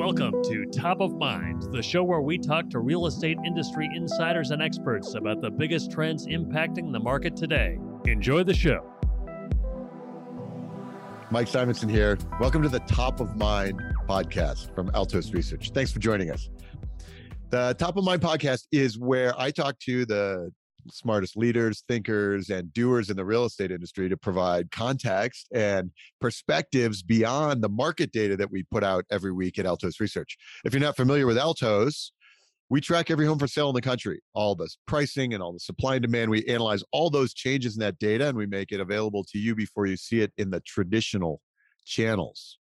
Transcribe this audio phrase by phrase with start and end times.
[0.00, 4.50] Welcome to Top of Mind, the show where we talk to real estate industry insiders
[4.50, 7.78] and experts about the biggest trends impacting the market today.
[8.06, 8.80] Enjoy the show.
[11.30, 12.16] Mike Simonsen here.
[12.40, 13.78] Welcome to the Top of Mind
[14.08, 15.70] podcast from Altos Research.
[15.74, 16.48] Thanks for joining us.
[17.50, 20.50] The Top of Mind podcast is where I talk to the
[20.90, 25.90] smartest leaders, thinkers, and doers in the real estate industry to provide context and
[26.20, 30.36] perspectives beyond the market data that we put out every week at Altos Research.
[30.64, 32.12] If you're not familiar with Altos,
[32.70, 35.58] we track every home for sale in the country, all the pricing and all the
[35.58, 36.30] supply and demand.
[36.30, 39.56] We analyze all those changes in that data and we make it available to you
[39.56, 41.42] before you see it in the traditional
[41.84, 42.58] channels.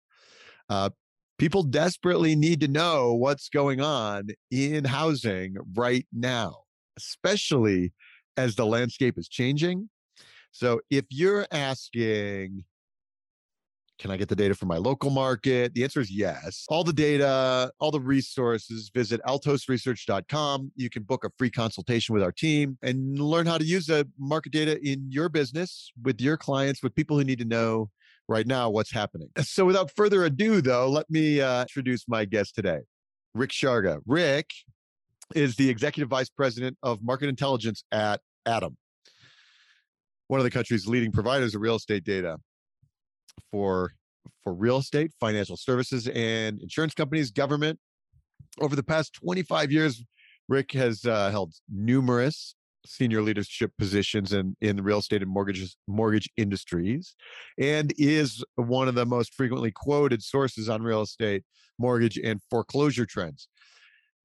[0.70, 0.90] Uh,
[1.38, 6.56] people desperately need to know what's going on in housing right now,
[6.96, 7.92] especially
[8.38, 9.90] as the landscape is changing.
[10.52, 12.64] So if you're asking,
[13.98, 15.74] can I get the data from my local market?
[15.74, 16.64] The answer is yes.
[16.68, 20.70] All the data, all the resources, visit altosresearch.com.
[20.76, 24.08] You can book a free consultation with our team and learn how to use the
[24.18, 27.90] market data in your business with your clients, with people who need to know
[28.28, 29.30] right now what's happening.
[29.42, 32.80] So without further ado, though, let me uh, introduce my guest today,
[33.34, 34.00] Rick Sharga.
[34.06, 34.50] Rick
[35.34, 38.74] is the executive vice president of market intelligence at ATTOM,
[40.28, 42.38] one of the country's leading providers of real estate data
[43.50, 43.92] for
[44.42, 47.78] for real estate, financial services, and insurance companies, government.
[48.60, 50.02] Over the past 25 years,
[50.48, 52.54] Rick has uh, held numerous
[52.86, 57.14] senior leadership positions in, in the real estate and mortgage mortgage industries,
[57.58, 61.44] and is one of the most frequently quoted sources on real estate,
[61.78, 63.48] mortgage, and foreclosure trends.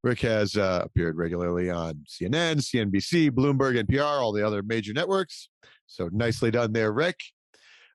[0.03, 5.47] Rick has uh, appeared regularly on CNN, CNBC, Bloomberg, NPR, all the other major networks.
[5.87, 7.19] So nicely done there, Rick.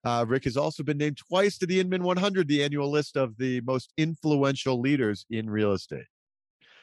[0.05, 3.37] Uh, Rick has also been named twice to the Inman 100, the annual list of
[3.37, 6.07] the most influential leaders in real estate.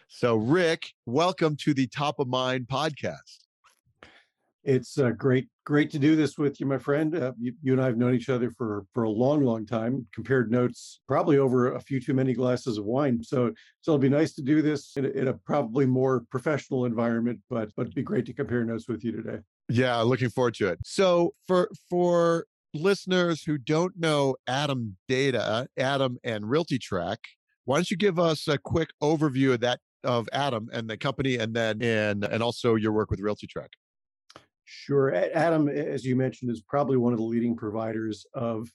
[0.07, 3.44] So, Rick, welcome to the Top of Mind podcast.
[4.65, 7.15] It's uh, great, great to do this with you, my friend.
[7.15, 10.07] Uh, you, you, and I have known each other for for a long, long time.
[10.11, 13.23] Compared notes, probably over a few too many glasses of wine.
[13.23, 16.85] So, so it'll be nice to do this in a, in a probably more professional
[16.85, 17.41] environment.
[17.47, 19.37] But but it'd be great to compare notes with you today.
[19.69, 20.79] Yeah, looking forward to it.
[20.83, 27.17] So for for listeners who don't know ATTOM Data, ATTOM and RealtyTrac,
[27.65, 31.37] why don't you give us a quick overview of that of ATTOM and the company,
[31.37, 33.67] and then and and also your work with RealtyTrac?
[34.65, 35.11] Sure.
[35.11, 38.69] ATTOM, as you mentioned, is probably one of the leading providers of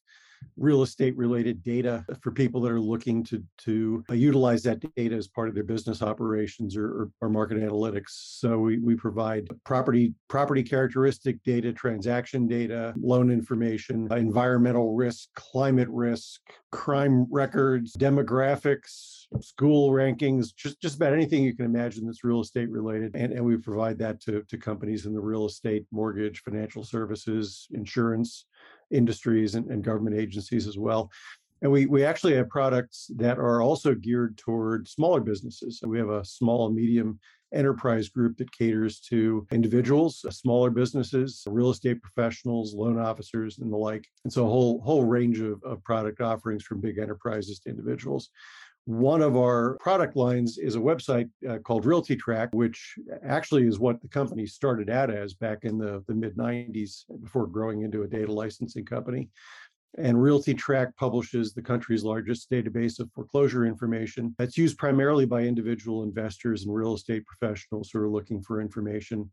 [0.57, 5.15] real estate related data for people that are looking to to uh, utilize that data
[5.15, 8.09] as part of their business operations or, or, or, market analytics.
[8.09, 15.89] So we, we provide property property characteristic data, transaction data, loan information, environmental risk, climate
[15.91, 16.41] risk,
[16.73, 22.71] crime records, demographics, school rankings, just, just about anything you can imagine that's real estate
[22.71, 23.15] related.
[23.15, 27.69] And, and we provide that to, to companies in the real estate, mortgage, financial services,
[27.73, 28.47] insurance,
[28.91, 31.11] industries and, and government agencies as well.
[31.63, 35.81] And we, we actually have products that are also geared toward smaller businesses.
[35.85, 37.21] We have a small and medium
[37.53, 43.77] enterprise group that caters to individuals, smaller businesses, real estate professionals, loan officers, and the
[43.77, 44.07] like.
[44.25, 48.31] And so a whole whole range of, of product offerings from big enterprises to individuals.
[48.87, 54.01] One of our product lines is a website uh, called RealtyTrac, which actually is what
[54.01, 58.09] the company started out as back in the, the mid 90s before growing into a
[58.09, 59.29] data licensing company.
[59.99, 66.05] And RealtyTrac publishes the country's largest database of foreclosure information that's used primarily by individual
[66.05, 69.31] investors and real estate professionals who are looking for information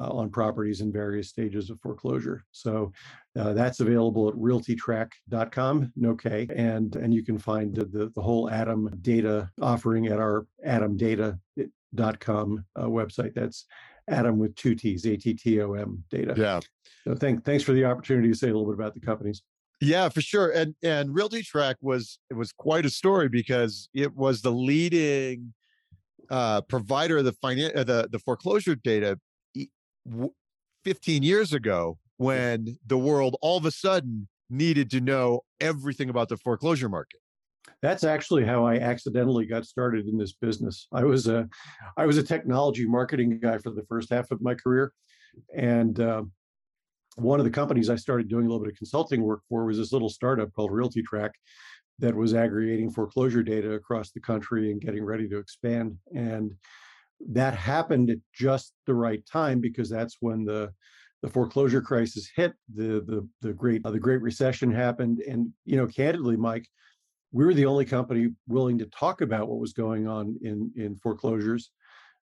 [0.00, 2.44] uh, on properties in various stages of foreclosure.
[2.52, 2.92] So
[3.38, 8.48] uh, that's available at realtytrac.com, no K, and and you can find the, the whole
[8.50, 13.34] ATTOM data offering at our attomdata.com uh, website.
[13.34, 13.66] That's
[14.10, 16.34] ATTOM with two T's, A T T O M data.
[16.36, 16.60] Yeah.
[17.04, 19.42] So thank, thanks for the opportunity to say a little bit about the companies.
[19.80, 20.50] Yeah, for sure.
[20.50, 25.54] And and RealtyTrac was it was quite a story because it was the leading
[26.30, 29.18] uh, provider of the finan- uh, the the foreclosure data
[30.84, 36.28] 15 years ago when the world all of a sudden needed to know everything about
[36.28, 37.20] the foreclosure market.
[37.82, 40.88] That's actually how i accidentally got started in this business.
[40.92, 41.48] I was a
[41.96, 44.92] i was a technology marketing guy for the first half of my career
[45.54, 46.22] and uh,
[47.16, 49.76] one of the companies i started doing a little bit of consulting work for was
[49.76, 51.30] this little startup called RealtyTrac,
[51.98, 55.96] that was aggregating foreclosure data across the country and getting ready to expand.
[56.14, 56.52] And
[57.30, 60.72] that happened at just the right time because that's when the
[61.22, 65.76] the foreclosure crisis hit the the the great uh, the great recession happened and you
[65.76, 66.64] know candidly mike
[67.32, 70.96] we were the only company willing to talk about what was going on in in
[70.96, 71.70] foreclosures.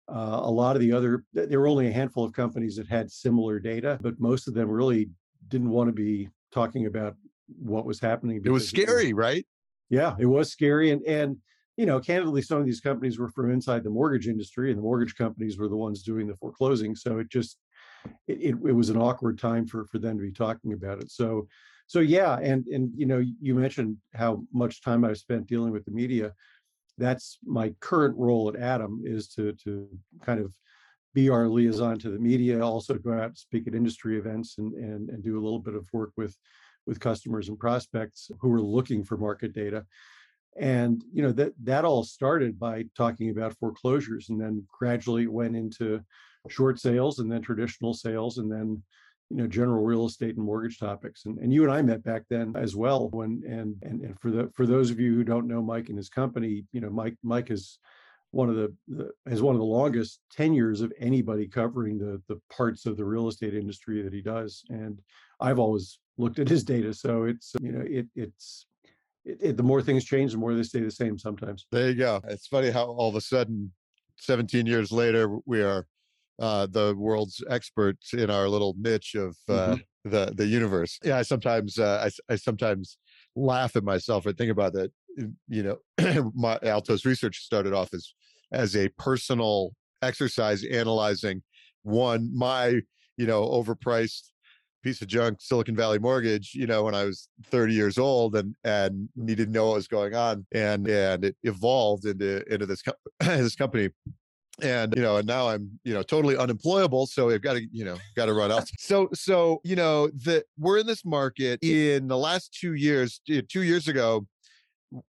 [0.08, 3.10] Uh, a lot of the other, there were only a handful of companies that had
[3.10, 5.10] similar data, but most of them really
[5.48, 7.16] didn't want to be talking about
[7.60, 8.40] what was happening.
[8.46, 9.48] It was scary, it was, right?
[9.90, 11.38] Yeah, it was scary, and and
[11.78, 14.84] you know, candidly, some of these companies were from inside the mortgage industry, and the
[14.84, 16.96] mortgage companies were the ones doing the foreclosing.
[16.96, 17.58] So it just
[18.28, 21.12] it, it, it was an awkward time for for them to be talking about it.
[21.12, 21.48] So
[21.88, 25.86] so yeah, and and you know, you mentioned how much time I've spent dealing with
[25.86, 26.34] the media.
[26.98, 29.88] That's my current role at ATTOM is to to
[30.24, 30.54] kind of
[31.14, 34.74] be our liaison to the media, also go out and speak at industry events and
[34.74, 36.38] and and do a little bit of work with
[36.88, 39.86] with customers and prospects who are looking for market data.
[40.58, 45.56] And you know that that all started by talking about foreclosures, and then gradually went
[45.56, 46.02] into
[46.50, 48.82] short sales, and then traditional sales, and then
[49.30, 51.26] you know general real estate and mortgage topics.
[51.26, 54.32] And, and you and i met back then as well when and, and and for
[54.32, 57.18] the for those of you who don't know mike and his company you know mike
[57.24, 57.80] mike is
[58.36, 62.40] one of the, the has one of the longest tenures of anybody covering the the
[62.50, 64.64] parts of the real estate industry that he does.
[64.70, 65.00] And
[65.40, 66.94] i've always looked at his data.
[66.94, 68.68] So it's you know it it's
[69.26, 71.96] it, it, the more things change the more they stay the same sometimes there you
[71.96, 73.72] go it's funny how all of a sudden
[74.18, 75.88] 17 years later we are
[76.40, 80.10] uh, the world's experts in our little niche of uh, mm-hmm.
[80.10, 81.00] the the universe.
[81.04, 82.98] Yeah, I sometimes uh, I, I sometimes
[83.36, 84.92] laugh at myself and think about that.
[85.48, 88.14] You know, my Altos research started off as
[88.52, 89.72] as a personal
[90.02, 91.42] exercise analyzing
[91.84, 92.82] one my
[93.18, 94.32] you know overpriced
[94.86, 98.56] piece of junk silicon valley mortgage you know when i was 30 years old and
[98.64, 102.84] and needed to know what was going on and and it evolved into into this
[102.84, 103.90] co- this company.
[104.62, 107.84] And you know and now i'm you know totally unemployable so i've got to you
[107.84, 108.70] know got to run out.
[108.80, 111.62] So so you know that we're in this market.
[111.62, 114.26] In the last two years eh, two years ago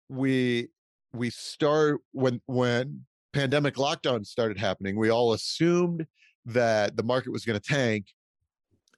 [0.09, 0.69] we
[1.13, 6.07] we start when when pandemic lockdown started happening we all assumed
[6.47, 8.07] that the market was going to tank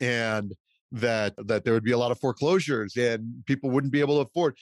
[0.01, 0.55] and
[0.93, 4.29] that that there would be a lot of foreclosures and people wouldn't be able to
[4.29, 4.57] afford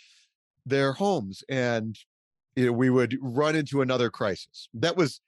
[0.65, 1.99] their homes and
[2.57, 5.21] you know, we would run into another crisis that was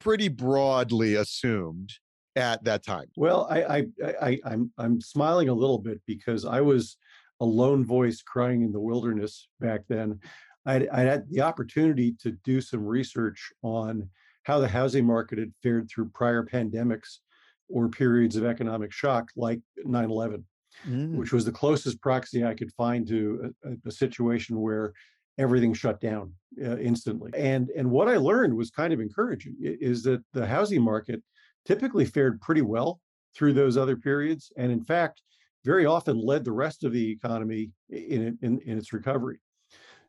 [0.00, 1.92] pretty broadly assumed
[2.36, 3.06] at that time.
[3.16, 3.86] Well, I, I,
[4.20, 6.96] I, I'm, I'm smiling a little bit because I was
[7.40, 10.20] a lone voice crying in the wilderness back then.
[10.66, 14.08] I, I had the opportunity to do some research on
[14.42, 17.18] how the housing market had fared through prior pandemics
[17.68, 20.44] or periods of economic shock like 9 11,
[20.86, 21.14] mm.
[21.14, 24.92] which was the closest proxy I could find to a, a situation where
[25.38, 26.32] everything shut down
[26.62, 27.30] uh, instantly.
[27.34, 31.22] And and what I learned was kind of encouraging is that the housing market
[31.64, 33.00] typically fared pretty well
[33.34, 35.22] through those other periods, and in fact,
[35.64, 39.38] very often led the rest of the economy in in, in its recovery.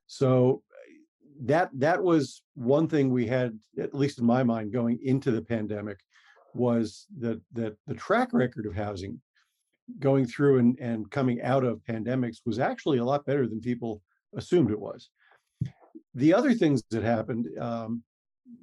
[0.07, 0.63] So
[1.41, 5.41] that that was one thing we had, at least in my mind, going into the
[5.41, 5.99] pandemic,
[6.53, 9.19] was that that the track record of housing
[9.99, 14.01] going through and, and coming out of pandemics was actually a lot better than people
[14.35, 15.09] assumed it was
[16.15, 18.03] the other things that happened, um,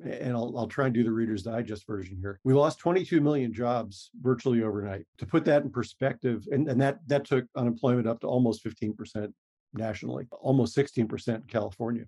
[0.05, 2.41] and I'll, I'll try and do the Reader's Digest version here.
[2.45, 5.07] We lost 22 million jobs virtually overnight.
[5.19, 9.33] To put that in perspective, and, and that that took unemployment up to almost 15%
[9.75, 12.05] nationally, almost 16% in California.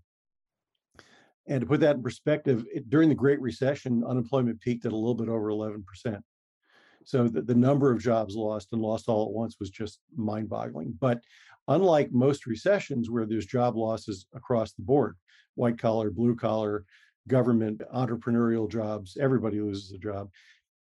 [1.48, 4.96] And to put that in perspective, it, during the Great Recession, unemployment peaked at a
[4.96, 5.82] little bit over 11%.
[7.04, 10.50] So the, the number of jobs lost and lost all at once was just mind
[10.50, 10.94] boggling.
[11.00, 11.20] But
[11.66, 15.16] unlike most recessions where there's job losses across the board,
[15.54, 16.84] white collar, blue collar,
[17.26, 20.28] government, entrepreneurial jobs, everybody loses a job.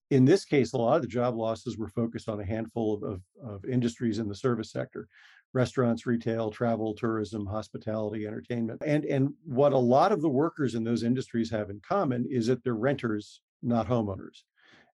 [0.09, 3.03] In this case, a lot of the job losses were focused on a handful of,
[3.03, 5.07] of, of industries in the service sector
[5.55, 8.81] restaurants, retail, travel, tourism, hospitality, entertainment.
[8.85, 12.47] And, and what a lot of the workers in those industries have in common is
[12.47, 14.43] that they're renters, not homeowners.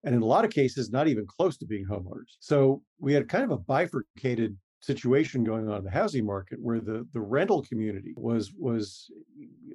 [0.04, 2.36] And in a lot of cases, not even close to being homeowners.
[2.40, 6.80] So we had kind of a bifurcated situation going on in the housing market where
[6.80, 9.10] the, the rental community was was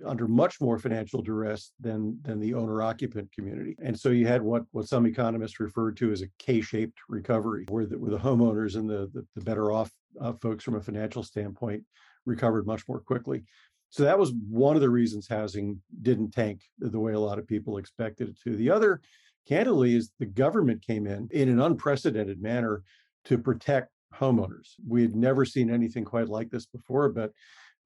[0.04, 4.42] under much more financial duress than than the owner occupant community and so you had
[4.42, 8.76] what what some economists referred to as a k-shaped recovery where the, where the homeowners
[8.78, 9.92] and the, the, the better off
[10.22, 11.84] uh, folks from a financial standpoint
[12.26, 13.44] recovered much more quickly
[13.90, 17.48] so that was one of the reasons housing didn't tank the way a lot of
[17.48, 19.02] people expected it to the other
[19.48, 22.84] candidly is the government came in in an unprecedented manner
[23.26, 24.74] to protect homeowners.
[24.88, 27.32] We had never seen anything quite like this before, but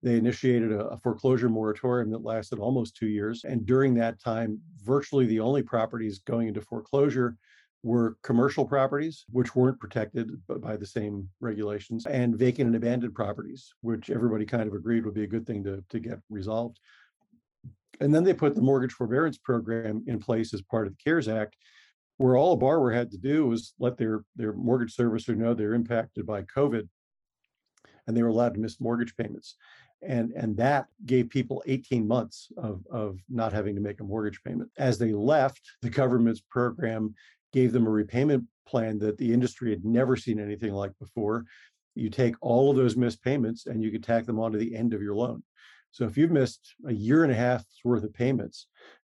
[0.02, 3.44] they initiated a, a, foreclosure moratorium that lasted almost two years.
[3.44, 7.36] And during that time, virtually the only properties going into foreclosure
[7.84, 13.74] were commercial properties, which weren't protected by the same regulations, and vacant and abandoned properties,
[13.82, 16.80] which everybody kind of agreed would be a good thing to, to get resolved.
[18.02, 21.28] And then they put the mortgage forbearance program in place as part of the CARES
[21.28, 21.56] Act,
[22.18, 25.74] where all a borrower had to do was let their, their mortgage servicer know they're
[25.74, 26.88] impacted by COVID
[28.08, 29.56] and they were allowed to miss mortgage payments.
[30.02, 34.42] And, and that gave people 18 months of, of not having to make a mortgage
[34.44, 34.70] payment.
[34.78, 37.14] As they left, the government's program
[37.53, 41.46] gave them a repayment plan that the industry had never seen anything like before.
[41.96, 44.94] You take all of those missed payments and you could tack them onto the end
[44.94, 45.44] of your loan.
[45.91, 48.68] So if you've missed a year and a half's worth of payments,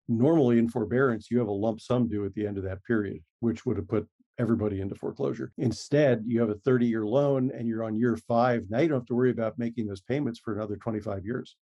[0.09, 3.23] normally in forbearance, you have a lump sum due at the end of that period,
[3.41, 5.53] which would have put everybody into foreclosure.
[5.59, 8.65] Instead, you have a 30 year loan and you're on year five.
[8.69, 11.57] Now you don't have to worry about making those payments for another 25 years.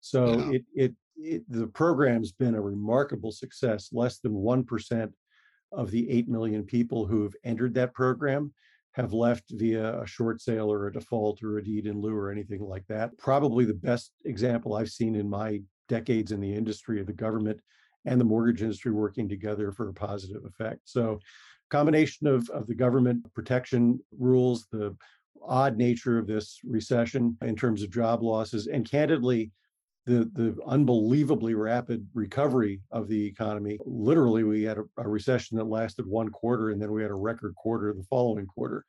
[0.00, 0.50] So yeah.
[0.50, 3.90] it, it, it, the program's been a remarkable success.
[3.92, 5.12] Less than 1%
[5.72, 8.52] of the 8 million people who have entered that program
[8.92, 12.30] have left via a short sale or a default or a deed in lieu or
[12.30, 13.16] anything like that.
[13.18, 17.60] Probably the best example I've seen in my decades in the industry of the government
[18.06, 20.80] and the mortgage industry working together for a positive effect.
[20.84, 21.20] So
[21.70, 24.96] combination of, of the government protection rules, the
[25.46, 29.50] odd nature of this recession in terms of job losses, and candidly,
[30.06, 33.78] the the unbelievably rapid recovery of the economy.
[33.84, 37.14] Literally, we had a, a, recession that lasted one quarter, and then we had a
[37.14, 38.84] record quarter the following quarter.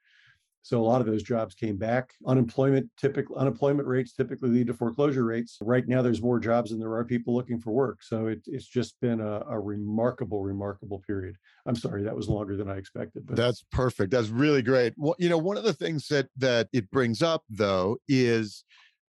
[0.61, 2.11] So a lot of those jobs came back.
[2.25, 5.57] Unemployment typically unemployment rates typically lead to foreclosure rates.
[5.61, 8.03] Right now, there's more jobs than there are people looking for work.
[8.03, 11.37] So it, it's just been a, a, remarkable, remarkable period.
[11.65, 13.25] I'm sorry that was longer than I expected.
[13.25, 14.11] But that's perfect.
[14.11, 14.93] That's really great.
[14.97, 18.65] Well, you know, one of the things that that it brings up though is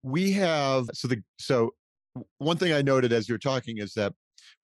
[0.03, 1.75] we have so the so
[2.39, 4.13] one thing I noted as you're talking is that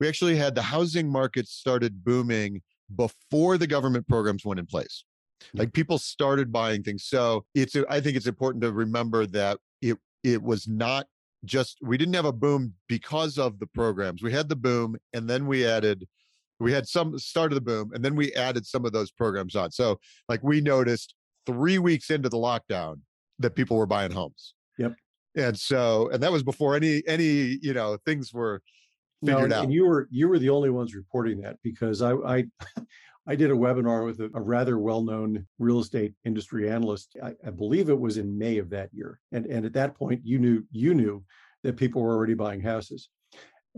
[0.01, 2.63] we actually had the housing market started booming
[2.95, 5.05] before the government programs went in place.
[5.55, 7.05] Like people started buying things.
[7.05, 11.07] So it's I think it's important to remember that it it was not
[11.45, 14.23] just we didn't have a boom because of the programs.
[14.23, 16.07] We had the boom and then we added
[16.59, 19.55] we had some start of the boom and then we added some of those programs
[19.55, 19.71] on.
[19.71, 21.15] So like we noticed
[21.47, 23.01] 3 weeks into the lockdown
[23.39, 24.55] that people were buying homes.
[25.37, 28.63] And so and that was before any any you know things were
[29.25, 29.65] figured no, out.
[29.65, 32.45] and you were you were the only ones reporting that because i i
[33.29, 37.15] I did a webinar with a, a rather well-known real estate industry analyst.
[37.23, 40.23] I, I, believe it was in May of that year, and and at that point,
[40.25, 41.23] you knew you knew
[41.63, 43.11] that people were already buying houses,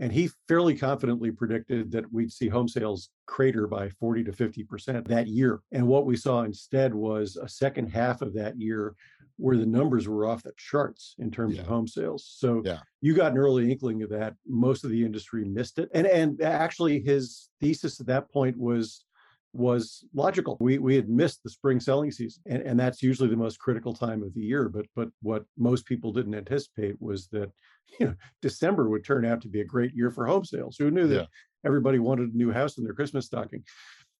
[0.01, 4.63] and he fairly confidently predicted that we'd see home sales crater by 40 to 50
[4.63, 5.61] percent that year.
[5.71, 8.95] And what we saw instead was a second half of that year
[9.37, 11.61] where the numbers were off the charts in terms yeah.
[11.61, 12.27] of home sales.
[12.35, 12.79] So yeah.
[13.01, 14.33] you got an early inkling of that.
[14.47, 15.89] Most of the industry missed it.
[15.93, 19.05] And and actually his thesis at that point was
[19.53, 20.57] was logical.
[20.59, 22.41] We we had missed the spring selling season.
[22.47, 24.67] And, and that's usually the most critical time of the year.
[24.67, 27.51] But but what most people didn't anticipate was that
[27.99, 30.77] you know December would turn out to be a great year for home sales.
[30.77, 31.25] Who knew that yeah.
[31.65, 33.63] everybody wanted a new house in their Christmas stocking?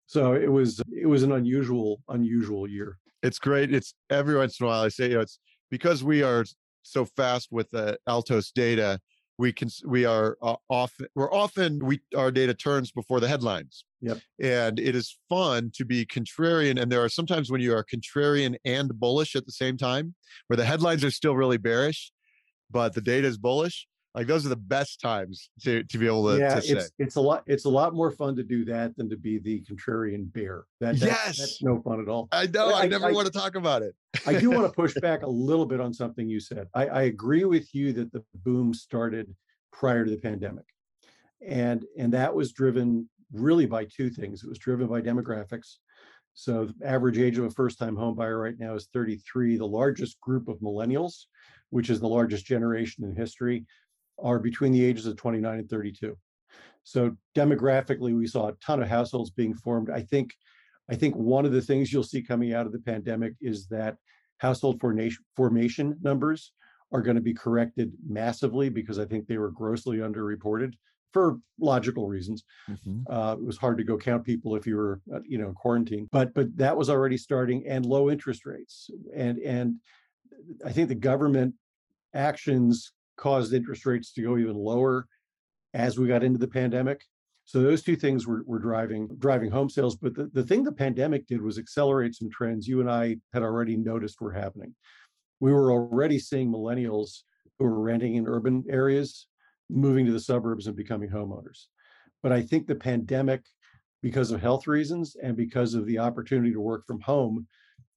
[0.05, 3.73] So it was it was an unusual unusual year it's great.
[3.73, 5.39] It's every once in a while I say, you know, it's
[5.69, 6.45] because we are
[6.83, 8.99] so fast with the Altos data.
[9.37, 13.85] We can we are uh, often we're often we our data turns before the headlines.
[14.01, 14.19] Yep.
[14.41, 16.79] And it is fun to be contrarian.
[16.79, 20.15] And there are sometimes when you are contrarian and bullish at the same time,
[20.47, 22.11] where the headlines are still really bearish,
[22.71, 26.27] but the data is bullish like those are the best times to to be able
[26.29, 26.91] to, yeah, to it's say.
[26.99, 29.61] it's a lot it's a lot more fun to do that than to be the
[29.61, 30.65] contrarian bear.
[30.81, 32.27] That, that yes, that's no fun at all.
[32.31, 32.73] I know.
[32.73, 33.95] I, I never I, want to talk about it.
[34.25, 36.67] I do want to push back a little bit on something you said.
[36.73, 39.33] I, I agree with you that the boom started
[39.71, 40.65] prior to the pandemic,
[41.45, 44.43] and and that was driven really by two things.
[44.43, 45.77] It was driven by demographics.
[46.33, 49.57] So the average age of a first-time home buyer right now is 33.
[49.57, 51.25] The largest group of millennials,
[51.71, 53.65] which is the largest generation in history,
[54.19, 56.15] are between the ages of 29 and 32.
[56.83, 59.89] So demographically, we saw a ton of households being formed.
[59.89, 60.33] I think,
[60.89, 63.97] I think one of the things you'll see coming out of the pandemic is that
[64.37, 66.51] household formation formation numbers
[66.91, 70.73] are going to be corrected massively because I think they were grossly underreported
[71.13, 72.43] for logical reasons.
[72.69, 73.11] Mm-hmm.
[73.11, 76.09] Uh, it was hard to go count people if you were, uh, you know, quarantine.
[76.11, 79.75] But but that was already starting, and low interest rates, and and
[80.65, 81.55] I think the government
[82.13, 85.07] actions caused interest rates to go even lower
[85.73, 87.03] as we got into the pandemic.
[87.45, 89.95] So those two things were, were driving driving home sales.
[89.95, 93.43] But the, the thing the pandemic did was accelerate some trends you and I had
[93.43, 94.73] already noticed were happening.
[95.39, 97.21] We were already seeing millennials
[97.57, 99.27] who were renting in urban areas
[99.69, 101.65] moving to the suburbs and becoming homeowners.
[102.21, 103.41] But I think the pandemic
[104.01, 107.47] because of health reasons and because of the opportunity to work from home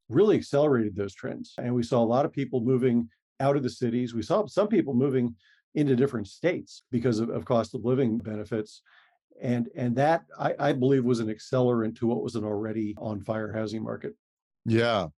[0.09, 1.55] really accelerated those trends.
[1.59, 3.09] And we saw a lot of people moving
[3.41, 4.15] out of the cities.
[4.15, 5.35] We saw some people moving
[5.75, 8.83] into different states because of, of cost of living benefits.
[9.43, 13.21] And, and that I, I believe was an accelerant to what was an already on
[13.21, 14.15] fire housing market.
[14.65, 15.09] Yeah.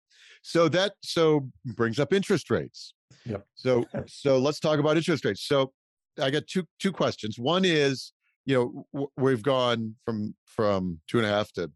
[0.43, 2.95] So that so brings up interest rates.
[3.25, 3.45] Yep.
[3.55, 5.47] So so let's talk about interest rates.
[5.47, 5.73] So
[6.21, 7.39] I got two two questions.
[7.39, 8.13] One is,
[8.45, 11.71] you know, w- we've gone from from two and a half to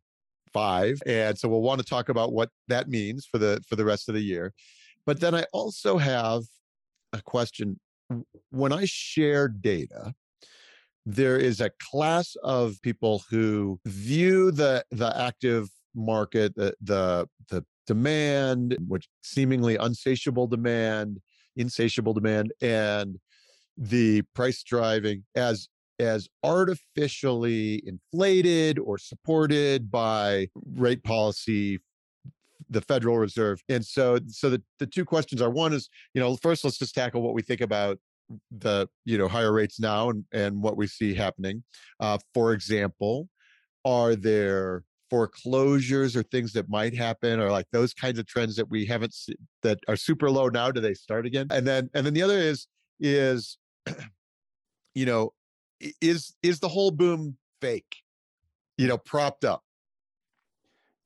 [0.52, 3.85] five, and so we'll want to talk about what that means for the for the
[3.85, 4.52] rest of the year.
[5.07, 6.42] But then I also have
[7.12, 7.78] a question.
[8.50, 10.14] When I share data,
[11.07, 17.64] there is a class of people who view the the active market, the the the
[17.87, 21.21] demand, which seemingly unsatiable demand,
[21.57, 23.19] insatiable demand, and
[23.76, 31.78] the price driving as as artificially inflated or supported by rate policy
[32.70, 36.36] the federal reserve and so so the, the two questions are one is you know
[36.36, 37.98] first let's just tackle what we think about
[38.58, 41.62] the you know higher rates now and and what we see happening.
[41.98, 43.28] Uh, for example
[43.84, 48.70] are there foreclosures or things that might happen or like those kinds of trends that
[48.70, 49.14] we haven't
[49.62, 51.46] that are super low now do they start again?
[51.50, 52.66] And then and then the other is
[53.00, 53.58] is
[54.94, 55.32] you know
[56.00, 57.96] is is the whole boom fake
[58.76, 59.62] you know propped up?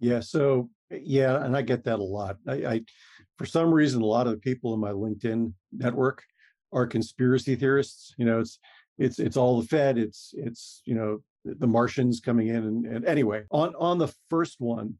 [0.00, 2.36] Yeah so yeah and i get that a lot.
[2.46, 2.80] I, I
[3.38, 6.22] for some reason a lot of the people in my linkedin network
[6.72, 8.58] are conspiracy theorists you know it's
[8.98, 13.04] it's it's all the fed it's it's you know the martians coming in and, and
[13.04, 14.94] anyway on on the first one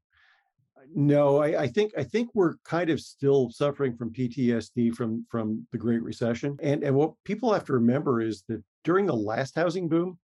[0.94, 5.66] no I, I think i think we're kind of still suffering from ptsd from from
[5.72, 9.54] the great recession and and what people have to remember is that during the last
[9.56, 10.18] housing boom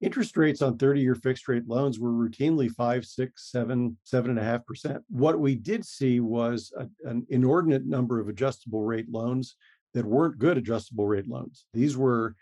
[0.00, 4.38] interest rates on 30 year fixed rate loans were routinely five six seven seven and
[4.38, 9.08] a half percent what we did see was a, an inordinate number of adjustable rate
[9.10, 9.56] loans
[9.94, 12.34] that weren't good adjustable rate loans these were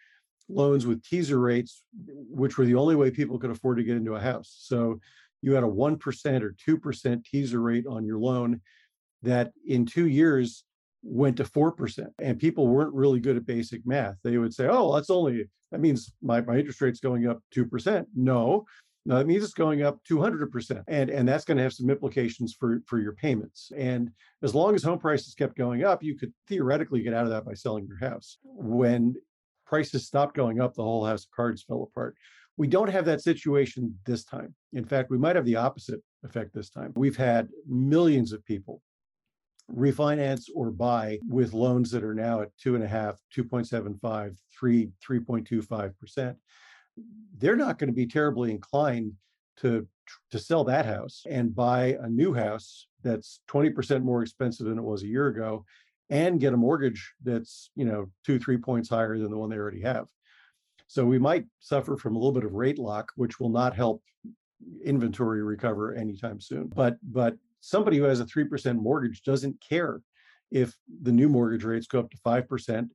[0.49, 4.15] loans with teaser rates, which were the only way people could afford to get into
[4.15, 4.55] a house.
[4.61, 5.01] So
[5.43, 8.61] you had a 1% or 2% teaser rate on your loan
[9.23, 10.65] that in two years
[11.05, 12.07] went to 4%.
[12.19, 14.17] And people weren't really good at basic math.
[14.25, 18.07] They would say, oh, that's only, that means my, my interest rate's going up 2%.
[18.17, 18.65] No,
[19.07, 20.83] no, that means it's going up 200%.
[20.89, 23.71] And, and that's going to have some implications for, for your payments.
[23.77, 24.11] And
[24.43, 27.45] as long as home prices kept going up, you could theoretically get out of that
[27.45, 28.39] by selling your house.
[28.43, 29.15] When
[29.67, 32.17] prices stopped going up, the whole house of cards fell apart.
[32.57, 34.55] We don't have that situation this time.
[34.73, 36.93] In fact, we might have the opposite effect this time.
[36.97, 38.81] We've had millions of people
[39.73, 44.91] refinance or buy with loans that are now at two and a half, 2.75, 3,
[45.09, 46.37] 3.25%.
[47.39, 49.13] They're not going to be terribly inclined
[49.59, 49.87] to
[50.31, 54.85] to sell that house and buy a new house that's 20% more expensive than it
[54.85, 55.65] was a year ago
[56.11, 59.57] and get a mortgage that's you know two three points higher than the one they
[59.57, 60.07] already have
[60.87, 64.03] so we might suffer from a little bit of rate lock which will not help
[64.85, 70.01] inventory recover anytime soon but but somebody who has a 3% mortgage doesn't care
[70.51, 72.89] if the new mortgage rates go up to 5%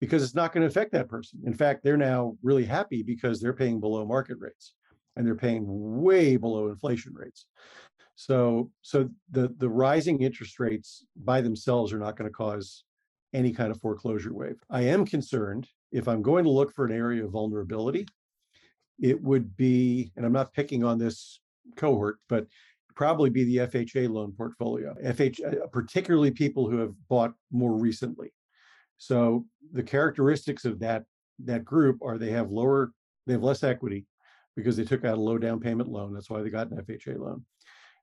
[0.00, 3.40] because it's not going to affect that person in fact they're now really happy because
[3.40, 4.74] they're paying below market rates
[5.16, 7.46] and they're paying way below inflation rates
[8.20, 12.84] so, so the the rising interest rates by themselves are not going to cause
[13.32, 14.60] any kind of foreclosure wave.
[14.68, 18.06] I am concerned if I'm going to look for an area of vulnerability,
[19.00, 21.40] it would be, and I'm not picking on this
[21.76, 22.46] cohort, but
[23.00, 24.94] probably be the FHA loan portfolio.
[25.02, 25.40] FH,
[25.72, 28.30] particularly people who have bought more recently.
[28.98, 31.04] So the characteristics of that
[31.46, 32.92] that group are they have lower,
[33.26, 34.04] they have less equity
[34.54, 36.12] because they took out a low down payment loan.
[36.12, 37.46] That's why they got an FHA loan.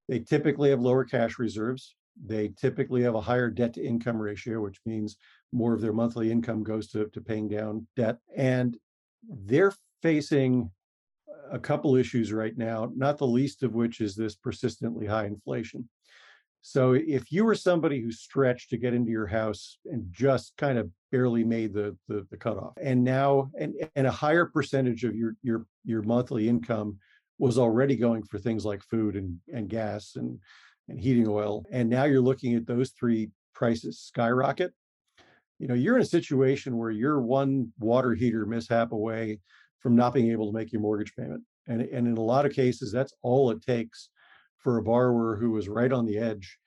[0.10, 1.95] They typically have lower cash reserves.
[2.25, 5.17] They typically have a higher debt to income ratio, which means
[5.51, 8.17] more of their monthly income goes to, to paying down debt.
[8.36, 8.75] And
[9.29, 10.71] they're facing
[11.51, 15.88] a couple issues right now, not the least of which is this persistently high inflation.
[16.62, 20.77] So if you were somebody who stretched to get into your house and just kind
[20.77, 25.15] of barely made the, the, the cutoff, and now and, and a higher percentage of
[25.15, 26.97] your your your monthly income
[27.39, 30.39] was already going for things like food and, and gas and,
[30.89, 31.63] and heating oil.
[31.71, 34.73] And now you're looking at those three prices skyrocket.
[35.60, 39.39] You know, you're in a situation where you're one water heater mishap away
[39.79, 41.43] from not being able to make your mortgage payment.
[41.67, 44.09] And, and in a lot of cases, that's all it takes
[44.57, 46.57] for a borrower who is right on the edge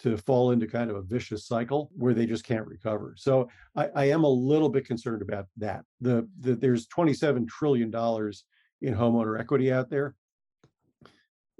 [0.00, 3.14] to fall into kind of a vicious cycle where they just can't recover.
[3.16, 5.82] So I, I am a little bit concerned about that.
[6.00, 8.44] The, the there's 27 trillion dollars
[8.80, 10.14] in homeowner equity out there.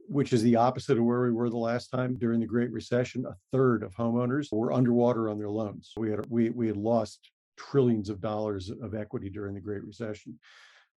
[0.07, 3.27] which is the opposite of where we were the last time during the Great Recession.
[3.27, 5.93] A third of homeowners were underwater on their loans.
[5.97, 10.39] We had we we had lost trillions of dollars of equity during the Great Recession.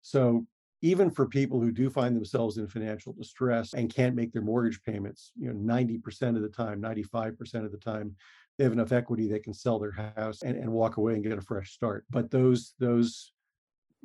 [0.02, 0.46] So
[0.82, 4.82] even for people who do find themselves in financial distress and can't make their mortgage
[4.84, 8.16] payments, you know, 90% of the time, 95% of the time,
[8.58, 11.38] they have enough equity they can sell their house and, and walk away and get
[11.38, 12.06] a fresh start.
[12.10, 13.32] But those those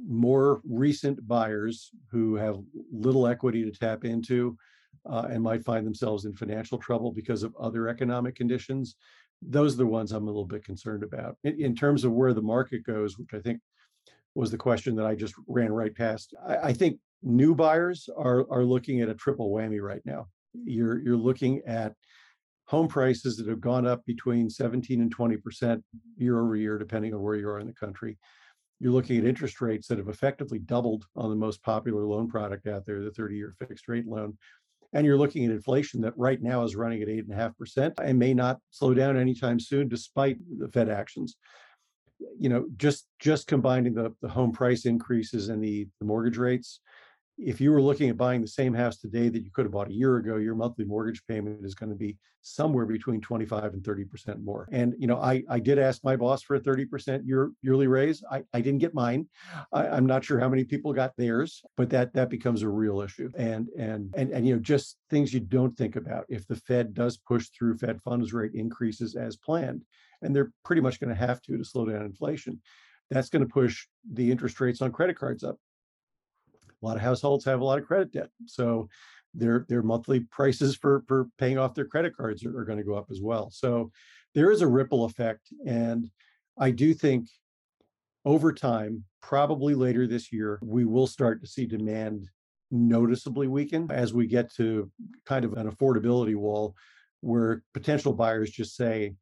[0.07, 2.57] more recent buyers who have
[2.93, 4.57] little equity to tap into
[5.09, 8.97] uh, and might find themselves in financial trouble because of other economic conditions,
[9.41, 11.37] those are the ones I'm a little bit concerned about.
[11.45, 13.61] In, in terms of where the market goes, which I think
[14.37, 18.47] was the question that I just ran right past, I, I think new buyers are
[18.51, 20.27] are looking at a triple whammy right now.
[20.53, 21.95] You're you're looking at
[22.67, 25.85] home prices that have gone up between 17 and 20 percent
[26.17, 28.19] year over year, depending on where you are in the country.
[28.79, 32.67] You're looking at interest rates that have effectively doubled on the most popular loan product
[32.67, 34.37] out there, the 30 year fixed rate loan.
[34.93, 38.59] And you're looking at inflation that right now is running at 8.5% and may not
[38.71, 41.37] slow down anytime soon, despite the Fed actions.
[42.39, 46.81] You know, just just combining the, the home price increases and the, the mortgage rates,
[47.39, 49.91] if you were looking at buying the same house today that you could have bought
[49.91, 53.83] a year ago, your monthly mortgage payment is going to be somewhere between 25 and
[53.83, 54.69] 30% more.
[54.73, 58.23] And, you know, I, I did ask my boss for a 30% year, yearly raise.
[58.31, 59.29] I, I didn't get mine.
[59.73, 63.01] I, I'm not sure how many people got theirs, but that that becomes a real
[63.01, 63.31] issue.
[63.37, 66.25] And, and, and, and, you know, just things you don't think about.
[66.29, 69.83] If the Fed does push through Fed funds rate increases as planned,
[70.23, 72.63] and they're pretty much going to have to to slow down inflation,
[73.11, 75.59] that's going to push the interest rates on credit cards up
[76.83, 78.29] a lot of households have a lot of credit debt.
[78.47, 78.89] So
[79.35, 82.85] their their monthly prices for for paying off their credit cards are, are going to
[82.85, 83.51] go up as well.
[83.51, 83.91] So
[84.35, 85.49] there is a ripple effect.
[85.67, 86.11] And
[86.59, 87.29] I do think
[88.25, 92.29] over time, probably later this year, we will start to see demand
[92.71, 94.91] noticeably weaken as we get to
[95.25, 96.75] kind of an affordability wall
[97.21, 99.15] where potential buyers just say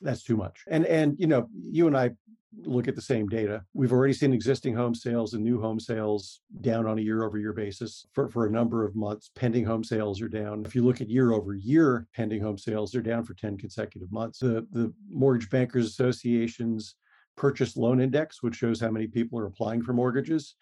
[0.00, 0.64] that's too much.
[0.68, 2.10] And and you know, you and I
[2.60, 3.64] look at the same data.
[3.74, 7.38] We've already seen existing home sales and new home sales down on a year over
[7.38, 9.30] year basis for, for a number of months.
[9.34, 10.64] Pending home sales are down.
[10.66, 14.12] If you look at year over year pending home sales, they're down for 10 consecutive
[14.12, 14.40] months.
[14.40, 16.96] The, the Mortgage Bankers Association's
[17.36, 20.54] purchase loan index, which shows how many people are applying for mortgages,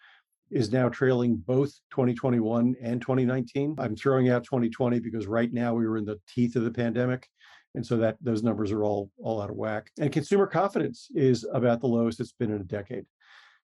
[0.49, 3.75] is now trailing both 2021 and 2019.
[3.77, 7.29] I'm throwing out 2020 because right now we were in the teeth of the pandemic
[7.75, 11.45] and so that those numbers are all all out of whack and consumer confidence is
[11.53, 13.05] about the lowest it's been in a decade.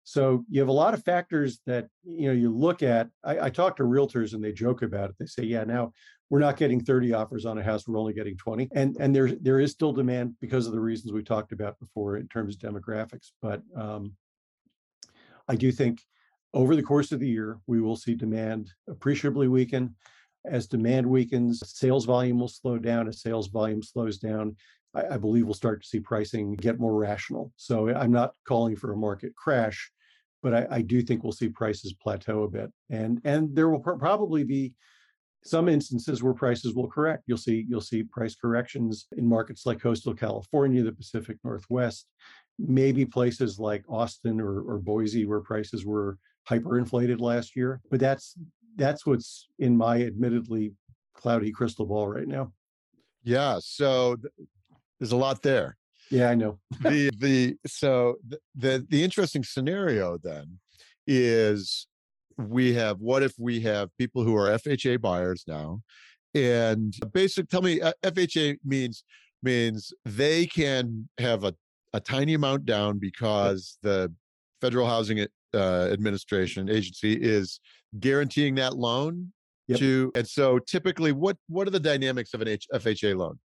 [0.07, 3.09] So you have a lot of factors that you know you look at.
[3.25, 5.17] I, I talk to realtors and they joke about it.
[5.19, 5.93] They say yeah now
[6.31, 9.31] we're not getting 30 offers on a house we're only getting 20 and and there
[9.40, 12.61] there is still demand because of the reasons we talked about before in terms of
[12.61, 14.12] demographics but um,
[15.49, 16.01] i do think
[16.53, 19.95] over the course of the year we will see demand appreciably weaken
[20.44, 23.09] as demand weakens, sales volume will slow down.
[23.09, 24.57] As sales volume slows down,
[24.94, 27.52] I, I believe we'll start to see pricing get more rational.
[27.57, 29.90] So I'm not calling for a market crash,
[30.42, 32.70] but I, I do think we'll see prices plateau a bit.
[32.90, 34.74] And and there will pr- probably be
[35.44, 37.24] some instances where prices will correct.
[37.26, 42.07] You'll see you'll see price corrections in markets like coastal California, the Pacific Northwest,
[42.59, 47.80] maybe places like Austin or, or Boise where prices were hyperinflated last year.
[47.90, 48.37] But that's
[48.76, 50.72] that's what's in my admittedly
[51.14, 52.52] cloudy crystal ball right now.
[53.22, 53.58] Yeah.
[53.62, 54.48] So th-
[54.98, 55.76] there's a lot there.
[56.10, 56.58] Yeah, I know.
[56.80, 60.58] the the so the, the the interesting scenario then
[61.06, 61.87] is
[62.37, 65.80] we have what if we have people who are FHA buyers now,
[66.34, 69.04] and basic tell me uh, FHA means
[69.42, 71.54] means they can have a
[71.94, 74.12] a tiny amount down because the
[74.60, 75.24] federal housing
[75.55, 77.61] uh, administration agency is
[78.01, 79.33] guaranteeing that loan
[79.69, 79.79] yep.
[79.79, 83.38] to and so typically what what are the dynamics of an H, fha loan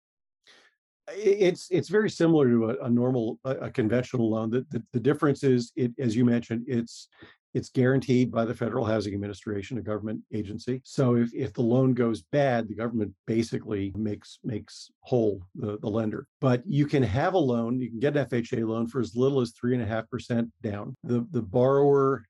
[1.15, 5.01] it's it's very similar to a, a normal a, a, conventional loan the, the, the
[5.01, 7.09] difference is it as you mentioned it's
[7.55, 10.81] it's guaranteed by the federal housing administration a government agency.
[10.85, 15.89] So if, if the loan goes bad the government basically makes makes whole the, the
[15.89, 16.27] lender.
[16.41, 19.41] But you can have a loan you can get an fha loan for as little
[19.41, 20.97] as three and a half percent down.
[21.05, 22.25] The the borrower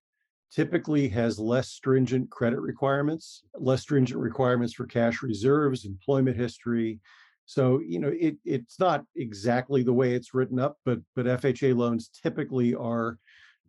[0.50, 7.00] typically has less stringent credit requirements, less stringent requirements for cash reserves, employment history.
[7.44, 11.76] So, you know, it, it's not exactly the way it's written up, but but FHA
[11.76, 13.18] loans typically are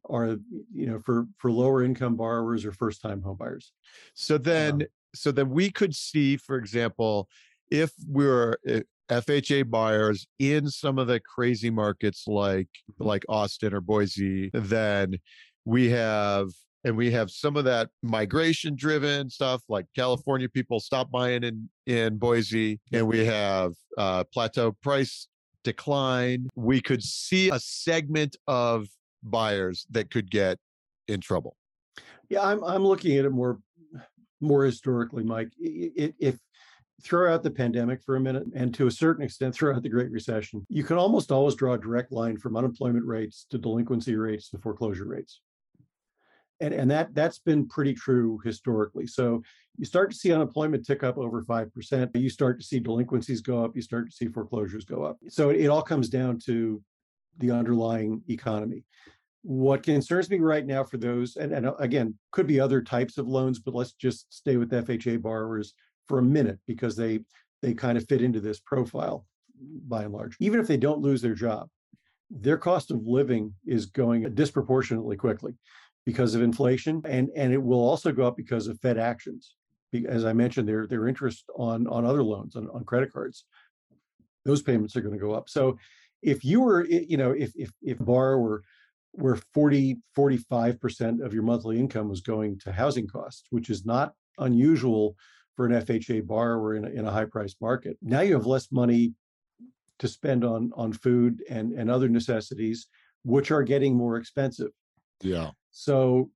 [0.10, 0.38] are
[0.74, 3.72] you know for for lower income borrowers or first time home buyers.
[4.14, 4.82] So then um,
[5.16, 7.28] so then we could see, for example,
[7.72, 13.06] if we're eh, FHA buyers in some of the crazy markets like mm-hmm.
[13.06, 15.16] like Austin or Boise, then
[15.66, 16.50] we have
[16.84, 21.70] and we have some of that migration driven stuff like california people stop buying in
[21.86, 25.28] in boise and we have uh, plateau price
[25.64, 28.88] decline we could see a segment of
[29.24, 30.58] buyers that could get
[31.08, 31.56] in trouble
[32.30, 33.60] yeah i'm i'm looking at it more
[34.42, 36.38] more historically mike it, if
[37.02, 39.90] throw out the pandemic for a minute and to a certain extent throw out the
[39.90, 44.16] great recession you can almost always draw a direct line from unemployment rates to delinquency
[44.16, 45.42] rates to foreclosure rates
[46.60, 49.08] and and that that's been pretty true historically.
[49.08, 49.42] So
[49.78, 52.12] you start to see unemployment tick up over five percent.
[52.16, 53.76] You start to see delinquencies go up.
[53.76, 55.18] You start to see foreclosures go up.
[55.30, 56.82] So it, it all comes down to
[57.40, 58.84] the underlying economy.
[59.42, 63.18] What concerns me right now for those, and, and uh, again, could be other types
[63.18, 65.74] of loans, but let's just stay with FHA borrowers
[66.08, 67.20] for a minute because they
[67.62, 69.26] they kind of fit into this profile
[69.88, 70.36] by and large.
[70.40, 71.68] Even if they don't lose their job,
[72.30, 75.54] their cost of living is going disproportionately quickly
[76.06, 79.56] because of inflation, and and it will also go up because of Fed actions.
[80.08, 83.46] As I mentioned, their their interest on on other loans on, on credit cards,
[84.46, 85.50] those payments are going to go up.
[85.50, 85.78] So
[86.22, 88.62] if you were, you know, if if if borrower
[89.14, 94.14] where 40 45% of your monthly income was going to housing costs which is not
[94.38, 95.16] unusual
[95.56, 98.72] for an fha borrower in a, in a high price market now you have less
[98.72, 99.16] money
[99.98, 102.88] to spend on on food and and other necessities
[103.24, 104.70] which are getting more expensive
[105.22, 106.30] yeah so